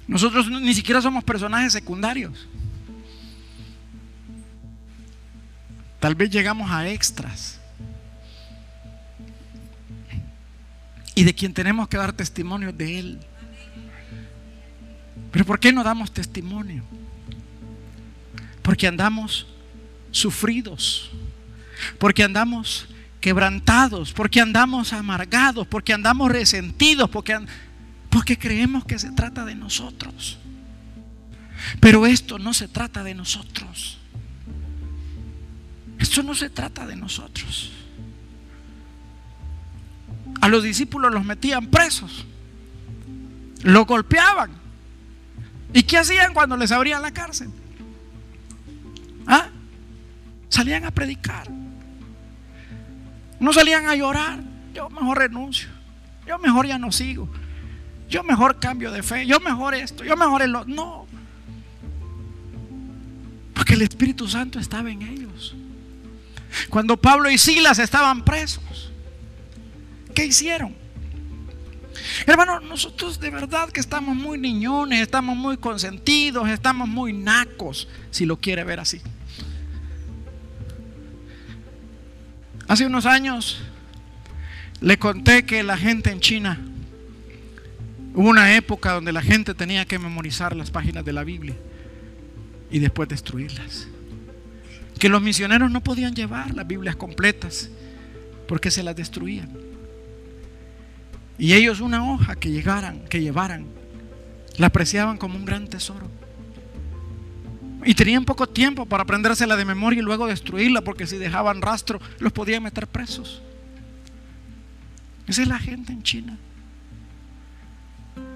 Nosotros 0.06 0.50
ni 0.50 0.72
siquiera 0.72 1.02
somos 1.02 1.22
personajes 1.22 1.72
secundarios. 1.72 2.48
Tal 6.00 6.14
vez 6.14 6.30
llegamos 6.30 6.70
a 6.70 6.88
extras. 6.88 7.60
Y 11.14 11.24
de 11.24 11.34
quien 11.34 11.52
tenemos 11.52 11.88
que 11.88 11.96
dar 11.96 12.12
testimonio 12.12 12.72
de 12.72 12.98
Él. 12.98 13.18
Pero 15.32 15.44
¿por 15.44 15.58
qué 15.58 15.72
no 15.72 15.82
damos 15.82 16.12
testimonio? 16.12 16.84
Porque 18.62 18.86
andamos 18.86 19.46
sufridos, 20.10 21.10
porque 21.98 22.24
andamos 22.24 22.88
quebrantados, 23.20 24.12
porque 24.12 24.40
andamos 24.40 24.92
amargados, 24.92 25.66
porque 25.66 25.92
andamos 25.92 26.30
resentidos, 26.30 27.10
porque, 27.10 27.38
porque 28.10 28.38
creemos 28.38 28.84
que 28.84 28.98
se 28.98 29.10
trata 29.12 29.44
de 29.44 29.54
nosotros. 29.54 30.38
Pero 31.80 32.06
esto 32.06 32.38
no 32.38 32.54
se 32.54 32.68
trata 32.68 33.02
de 33.02 33.14
nosotros. 33.14 33.98
Esto 35.98 36.22
no 36.22 36.34
se 36.34 36.48
trata 36.48 36.86
de 36.86 36.96
nosotros. 36.96 37.72
A 40.40 40.48
los 40.48 40.62
discípulos 40.62 41.12
los 41.12 41.24
metían 41.24 41.66
presos, 41.66 42.24
los 43.62 43.86
golpeaban. 43.86 44.52
¿Y 45.72 45.82
qué 45.82 45.98
hacían 45.98 46.32
cuando 46.32 46.56
les 46.56 46.70
abrían 46.70 47.02
la 47.02 47.10
cárcel? 47.10 47.50
¿Ah? 49.26 49.48
Salían 50.48 50.84
a 50.84 50.92
predicar. 50.92 51.48
No 53.40 53.52
salían 53.52 53.86
a 53.88 53.94
llorar. 53.94 54.40
Yo 54.74 54.88
mejor 54.90 55.18
renuncio. 55.18 55.68
Yo 56.26 56.38
mejor 56.38 56.66
ya 56.66 56.78
no 56.78 56.92
sigo. 56.92 57.28
Yo 58.08 58.22
mejor 58.22 58.58
cambio 58.58 58.90
de 58.90 59.02
fe. 59.02 59.26
Yo 59.26 59.40
mejor 59.40 59.74
esto. 59.74 60.04
Yo 60.04 60.16
mejor 60.16 60.42
el 60.42 60.54
otro. 60.54 60.74
No. 60.74 61.06
Porque 63.54 63.74
el 63.74 63.82
Espíritu 63.82 64.28
Santo 64.28 64.58
estaba 64.58 64.90
en 64.90 65.02
ellos. 65.02 65.54
Cuando 66.70 66.96
Pablo 66.96 67.30
y 67.30 67.38
Silas 67.38 67.78
estaban 67.78 68.24
presos, 68.24 68.90
¿qué 70.14 70.26
hicieron? 70.26 70.74
Hermano, 72.26 72.60
nosotros 72.60 73.20
de 73.20 73.30
verdad 73.30 73.70
que 73.70 73.80
estamos 73.80 74.14
muy 74.14 74.38
niñones, 74.38 75.02
estamos 75.02 75.36
muy 75.36 75.56
consentidos, 75.56 76.48
estamos 76.48 76.88
muy 76.88 77.12
nacos, 77.12 77.88
si 78.10 78.24
lo 78.24 78.38
quiere 78.38 78.64
ver 78.64 78.80
así. 78.80 79.00
Hace 82.68 82.86
unos 82.86 83.06
años 83.06 83.62
le 84.80 84.98
conté 84.98 85.44
que 85.44 85.62
la 85.62 85.76
gente 85.76 86.10
en 86.10 86.20
China, 86.20 86.60
hubo 88.14 88.28
una 88.28 88.54
época 88.54 88.92
donde 88.92 89.12
la 89.12 89.22
gente 89.22 89.54
tenía 89.54 89.86
que 89.86 89.98
memorizar 89.98 90.54
las 90.54 90.70
páginas 90.70 91.04
de 91.04 91.12
la 91.12 91.24
Biblia 91.24 91.56
y 92.70 92.78
después 92.78 93.08
destruirlas 93.08 93.88
que 94.98 95.08
los 95.08 95.22
misioneros 95.22 95.70
no 95.70 95.82
podían 95.82 96.14
llevar 96.14 96.54
las 96.54 96.66
Biblias 96.66 96.96
completas 96.96 97.70
porque 98.46 98.70
se 98.70 98.82
las 98.82 98.96
destruían. 98.96 99.48
Y 101.38 101.52
ellos 101.54 101.80
una 101.80 102.10
hoja 102.12 102.34
que 102.34 102.50
llegaran, 102.50 103.04
que 103.08 103.20
llevaran, 103.20 103.66
la 104.56 104.66
apreciaban 104.66 105.16
como 105.18 105.36
un 105.36 105.44
gran 105.44 105.68
tesoro. 105.68 106.10
Y 107.88 107.94
tenían 107.94 108.26
poco 108.26 108.46
tiempo 108.46 108.84
para 108.84 109.04
aprendérsela 109.04 109.56
de 109.56 109.64
memoria 109.64 110.00
y 110.00 110.02
luego 110.02 110.26
destruirla, 110.26 110.82
porque 110.82 111.06
si 111.06 111.16
dejaban 111.16 111.62
rastro, 111.62 111.98
los 112.18 112.34
podían 112.34 112.62
meter 112.62 112.86
presos. 112.86 113.40
Esa 115.26 115.40
es 115.40 115.48
la 115.48 115.58
gente 115.58 115.94
en 115.94 116.02
China, 116.02 116.36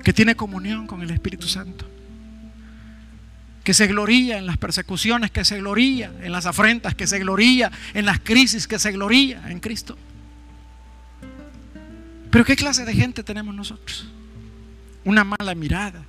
que 0.02 0.14
tiene 0.14 0.34
comunión 0.36 0.86
con 0.86 1.02
el 1.02 1.10
Espíritu 1.10 1.48
Santo 1.48 1.86
que 3.62 3.74
se 3.74 3.86
gloría 3.86 4.38
en 4.38 4.46
las 4.46 4.56
persecuciones, 4.56 5.30
que 5.30 5.44
se 5.44 5.58
gloría 5.58 6.10
en 6.22 6.32
las 6.32 6.46
afrentas, 6.46 6.94
que 6.94 7.06
se 7.06 7.18
gloría 7.18 7.70
en 7.92 8.06
las 8.06 8.20
crisis, 8.20 8.66
que 8.66 8.78
se 8.78 8.90
gloría 8.90 9.50
en 9.50 9.60
Cristo. 9.60 9.98
Pero 12.30 12.44
¿qué 12.44 12.56
clase 12.56 12.86
de 12.86 12.94
gente 12.94 13.22
tenemos 13.22 13.54
nosotros? 13.54 14.08
Una 15.04 15.24
mala 15.24 15.54
mirada, 15.54 16.02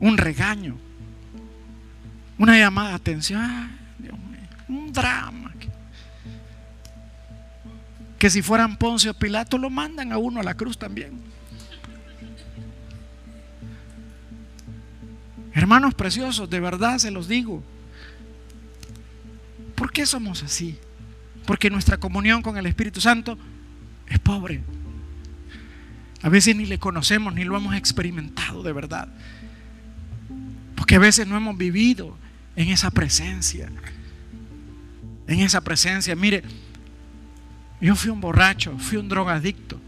un 0.00 0.16
regaño, 0.16 0.76
una 2.40 2.58
llamada 2.58 2.88
de 2.88 2.94
atención, 2.94 3.70
un 4.66 4.90
drama. 4.94 5.52
Que 8.18 8.30
si 8.30 8.40
fueran 8.40 8.78
Poncio 8.78 9.12
Pilato 9.12 9.58
lo 9.58 9.68
mandan 9.68 10.10
a 10.10 10.16
uno 10.16 10.40
a 10.40 10.42
la 10.42 10.54
cruz 10.54 10.78
también. 10.78 11.20
Hermanos 15.52 15.92
preciosos, 15.92 16.48
de 16.48 16.60
verdad 16.60 16.96
se 16.96 17.10
los 17.10 17.28
digo. 17.28 17.62
¿Por 19.74 19.92
qué 19.92 20.06
somos 20.06 20.42
así? 20.42 20.78
Porque 21.44 21.68
nuestra 21.68 21.98
comunión 21.98 22.40
con 22.40 22.56
el 22.56 22.64
Espíritu 22.64 23.02
Santo 23.02 23.36
es 24.06 24.18
pobre. 24.18 24.62
A 26.22 26.30
veces 26.30 26.56
ni 26.56 26.64
le 26.64 26.78
conocemos 26.78 27.34
ni 27.34 27.44
lo 27.44 27.54
hemos 27.54 27.74
experimentado 27.74 28.62
de 28.62 28.72
verdad. 28.72 29.08
Porque 30.74 30.94
a 30.94 30.98
veces 30.98 31.26
no 31.26 31.36
hemos 31.36 31.58
vivido 31.58 32.16
en 32.56 32.68
esa 32.68 32.90
presencia. 32.90 33.70
En 35.26 35.40
esa 35.40 35.60
presencia. 35.60 36.14
Mire, 36.16 36.42
yo 37.80 37.94
fui 37.96 38.10
un 38.10 38.20
borracho, 38.20 38.76
fui 38.78 38.98
un 38.98 39.08
drogadicto, 39.08 39.80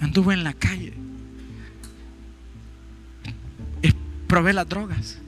anduve 0.00 0.34
en 0.34 0.44
la 0.44 0.52
calle. 0.52 1.04
Probé 4.34 4.52
las 4.52 4.68
drogas. 4.68 5.18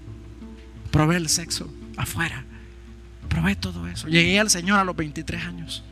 Probé 0.90 1.16
el 1.16 1.28
sexo 1.28 1.72
afuera. 1.96 2.44
Probé 3.28 3.54
todo 3.54 3.86
eso. 3.86 4.08
Llegué 4.08 4.40
al 4.40 4.50
Señor 4.50 4.80
a 4.80 4.84
los 4.84 4.96
23 4.96 5.44
años. 5.44 5.84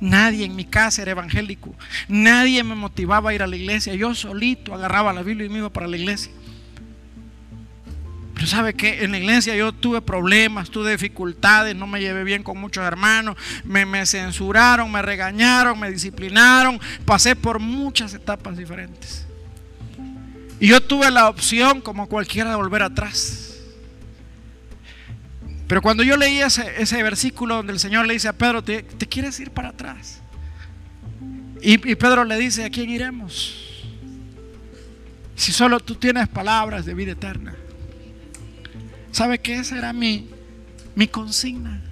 Nadie 0.00 0.46
en 0.46 0.56
mi 0.56 0.64
casa 0.64 1.02
era 1.02 1.10
evangélico. 1.10 1.74
Nadie 2.08 2.64
me 2.64 2.74
motivaba 2.74 3.30
a 3.30 3.34
ir 3.34 3.42
a 3.42 3.46
la 3.46 3.56
iglesia. 3.56 3.94
Yo 3.94 4.14
solito 4.14 4.74
agarraba 4.74 5.12
la 5.12 5.22
Biblia 5.22 5.46
y 5.46 5.50
me 5.50 5.58
iba 5.58 5.70
para 5.70 5.88
la 5.88 5.98
iglesia. 5.98 6.32
Pero 8.38 8.46
sabe 8.46 8.72
que 8.72 9.02
en 9.02 9.10
la 9.10 9.18
iglesia 9.18 9.56
yo 9.56 9.72
tuve 9.72 10.00
problemas, 10.00 10.70
tuve 10.70 10.92
dificultades, 10.92 11.74
no 11.74 11.88
me 11.88 11.98
llevé 11.98 12.22
bien 12.22 12.44
con 12.44 12.56
muchos 12.56 12.84
hermanos, 12.84 13.36
me, 13.64 14.06
censuraron, 14.06 14.92
me 14.92 15.02
regañaron, 15.02 15.76
me 15.76 15.90
disciplinaron, 15.90 16.80
pasé 17.04 17.34
por 17.34 17.58
muchas 17.58 18.14
etapas 18.14 18.56
diferentes. 18.56 19.26
Y 20.60 20.68
yo 20.68 20.80
tuve 20.80 21.10
la 21.10 21.28
opción, 21.28 21.80
como 21.80 22.08
cualquiera, 22.08 22.50
de 22.50 22.54
volver 22.54 22.84
atrás. 22.84 23.56
Pero 25.66 25.82
cuando 25.82 26.04
yo 26.04 26.16
leí 26.16 26.40
ese, 26.40 27.02
versículo 27.02 27.56
donde 27.56 27.72
el 27.72 27.80
Señor 27.80 28.06
le 28.06 28.12
dice 28.12 28.28
a 28.28 28.34
Pedro, 28.34 28.62
¿te, 28.62 28.84
quieres 28.84 29.40
ir 29.40 29.50
para 29.50 29.70
atrás? 29.70 30.20
Y, 31.60 31.76
Pedro 31.76 32.24
le 32.24 32.36
dice, 32.36 32.64
¿a 32.64 32.70
quién 32.70 32.88
iremos? 32.88 33.84
Si 35.34 35.50
solo 35.50 35.80
tú 35.80 35.96
tienes 35.96 36.28
palabras 36.28 36.86
de 36.86 36.94
vida 36.94 37.10
eterna. 37.10 37.56
¿Sabe 39.18 39.40
qué? 39.40 39.58
Esa 39.58 39.76
era 39.76 39.92
mi, 39.92 40.28
mi 40.94 41.08
consigna. 41.08 41.82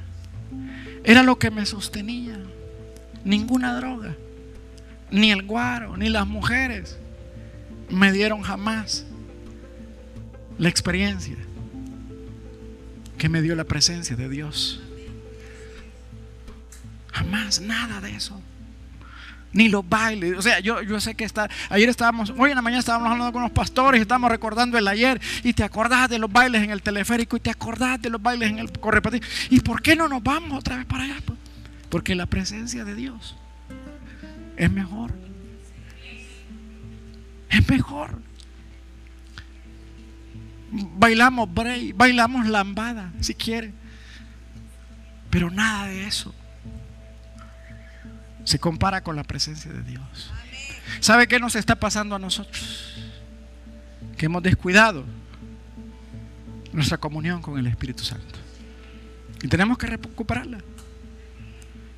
Era 1.03 1.24
lo 1.24 1.41
que 1.41 1.51
me 1.51 1.66
sostenía. 1.66 2.39
Ninguna 3.24 3.74
droga. 3.74 4.14
Ni 5.11 5.33
el 5.33 5.43
guaro, 5.43 5.97
ni 5.97 6.09
las 6.09 6.24
mujeres 6.24 6.97
me 7.91 8.12
dieron 8.12 8.43
jamás 8.43 9.07
la 10.57 10.68
experiencia 10.68 11.37
que 13.18 13.29
me 13.29 13.43
dio 13.43 13.57
la 13.57 13.64
presencia 13.64 14.14
de 14.14 14.29
Dios. 14.29 14.81
Jamás, 17.09 17.61
nada 17.61 18.01
de 18.01 18.14
eso. 18.14 18.41
Ni 19.57 19.70
los 19.70 19.88
bailes. 19.88 20.36
O 20.36 20.42
sea, 20.42 20.61
yo, 20.61 20.82
yo 20.82 21.00
sé 21.00 21.14
que 21.14 21.24
está. 21.24 21.48
Ayer 21.70 21.88
estábamos, 21.88 22.32
hoy 22.36 22.50
en 22.50 22.57
la 22.57 22.62
mañana 22.62 22.80
estábamos 22.80 23.11
hablando 23.11 23.32
con 23.32 23.42
los 23.42 23.50
pastores, 23.50 24.02
estábamos 24.02 24.30
recordando 24.30 24.76
el 24.76 24.86
ayer. 24.86 25.18
Y 25.42 25.54
te 25.54 25.64
acordás 25.64 26.11
de 26.11 26.18
los 26.18 26.30
bailes 26.30 26.62
en 26.62 26.70
el 26.70 26.82
teleférico 26.82 27.38
y 27.38 27.40
te 27.40 27.50
acordás 27.50 28.00
de 28.02 28.11
los 28.11 28.22
bailes 28.22 28.50
en 28.50 28.59
el 28.59 28.70
correpatín. 28.70 29.22
¿Y 29.48 29.61
por 29.61 29.80
qué 29.80 29.96
no 29.96 30.09
nos 30.09 30.22
vamos 30.22 30.59
otra 30.59 30.76
vez 30.76 30.84
para 30.84 31.04
allá? 31.04 31.16
Porque 31.88 32.14
la 32.14 32.26
presencia 32.26 32.84
de 32.84 32.94
Dios 32.94 33.34
es 34.59 34.70
mejor. 34.70 35.14
Es 37.48 37.66
mejor. 37.66 38.20
Bailamos 40.70 41.52
break, 41.52 41.96
bailamos 41.96 42.46
lambada, 42.46 43.11
si 43.20 43.34
quiere. 43.34 43.72
Pero 45.30 45.50
nada 45.50 45.86
de 45.86 46.07
eso 46.07 46.34
se 48.47 48.61
compara 48.61 49.03
con 49.03 49.16
la 49.16 49.24
presencia 49.24 49.72
de 49.72 49.82
Dios. 49.82 50.30
¿Sabe 51.01 51.26
qué 51.26 51.40
nos 51.40 51.57
está 51.57 51.74
pasando 51.74 52.14
a 52.14 52.18
nosotros? 52.18 52.94
Que 54.16 54.26
hemos 54.26 54.40
descuidado 54.40 55.05
nuestra 56.72 56.97
comunión 56.97 57.42
con 57.42 57.59
el 57.59 57.66
Espíritu 57.66 58.05
Santo. 58.05 58.38
Y 59.42 59.49
tenemos 59.49 59.76
que 59.76 59.88
recuperarla. 59.88 60.59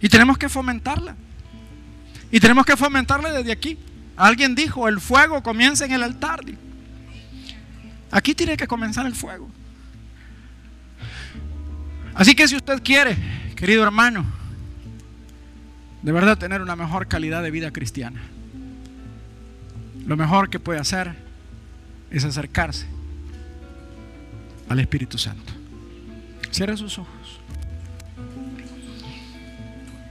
Y 0.00 0.08
tenemos 0.08 0.38
que 0.38 0.48
fomentarla. 0.48 1.14
Y 2.32 2.40
tenemos 2.40 2.64
que 2.64 2.78
fomentarla 2.78 3.30
desde 3.30 3.52
aquí. 3.52 3.78
Alguien 4.16 4.54
dijo, 4.54 4.88
el 4.88 5.00
fuego 5.02 5.42
comienza 5.42 5.84
en 5.84 5.92
el 5.92 6.02
altar. 6.02 6.40
Aquí 8.10 8.34
tiene 8.34 8.56
que 8.56 8.66
comenzar 8.66 9.04
el 9.04 9.14
fuego. 9.14 9.50
Así 12.14 12.34
que 12.34 12.48
si 12.48 12.56
usted 12.56 12.82
quiere, 12.82 13.18
querido 13.54 13.84
hermano, 13.84 14.37
de 16.02 16.12
verdad 16.12 16.38
tener 16.38 16.62
una 16.62 16.76
mejor 16.76 17.08
calidad 17.08 17.42
de 17.42 17.50
vida 17.50 17.70
cristiana, 17.70 18.20
lo 20.06 20.16
mejor 20.16 20.48
que 20.48 20.60
puede 20.60 20.78
hacer 20.78 21.14
es 22.10 22.24
acercarse 22.24 22.86
al 24.68 24.80
Espíritu 24.80 25.18
Santo. 25.18 25.52
Cierre 26.50 26.76
sus 26.76 26.98
ojos. 26.98 27.17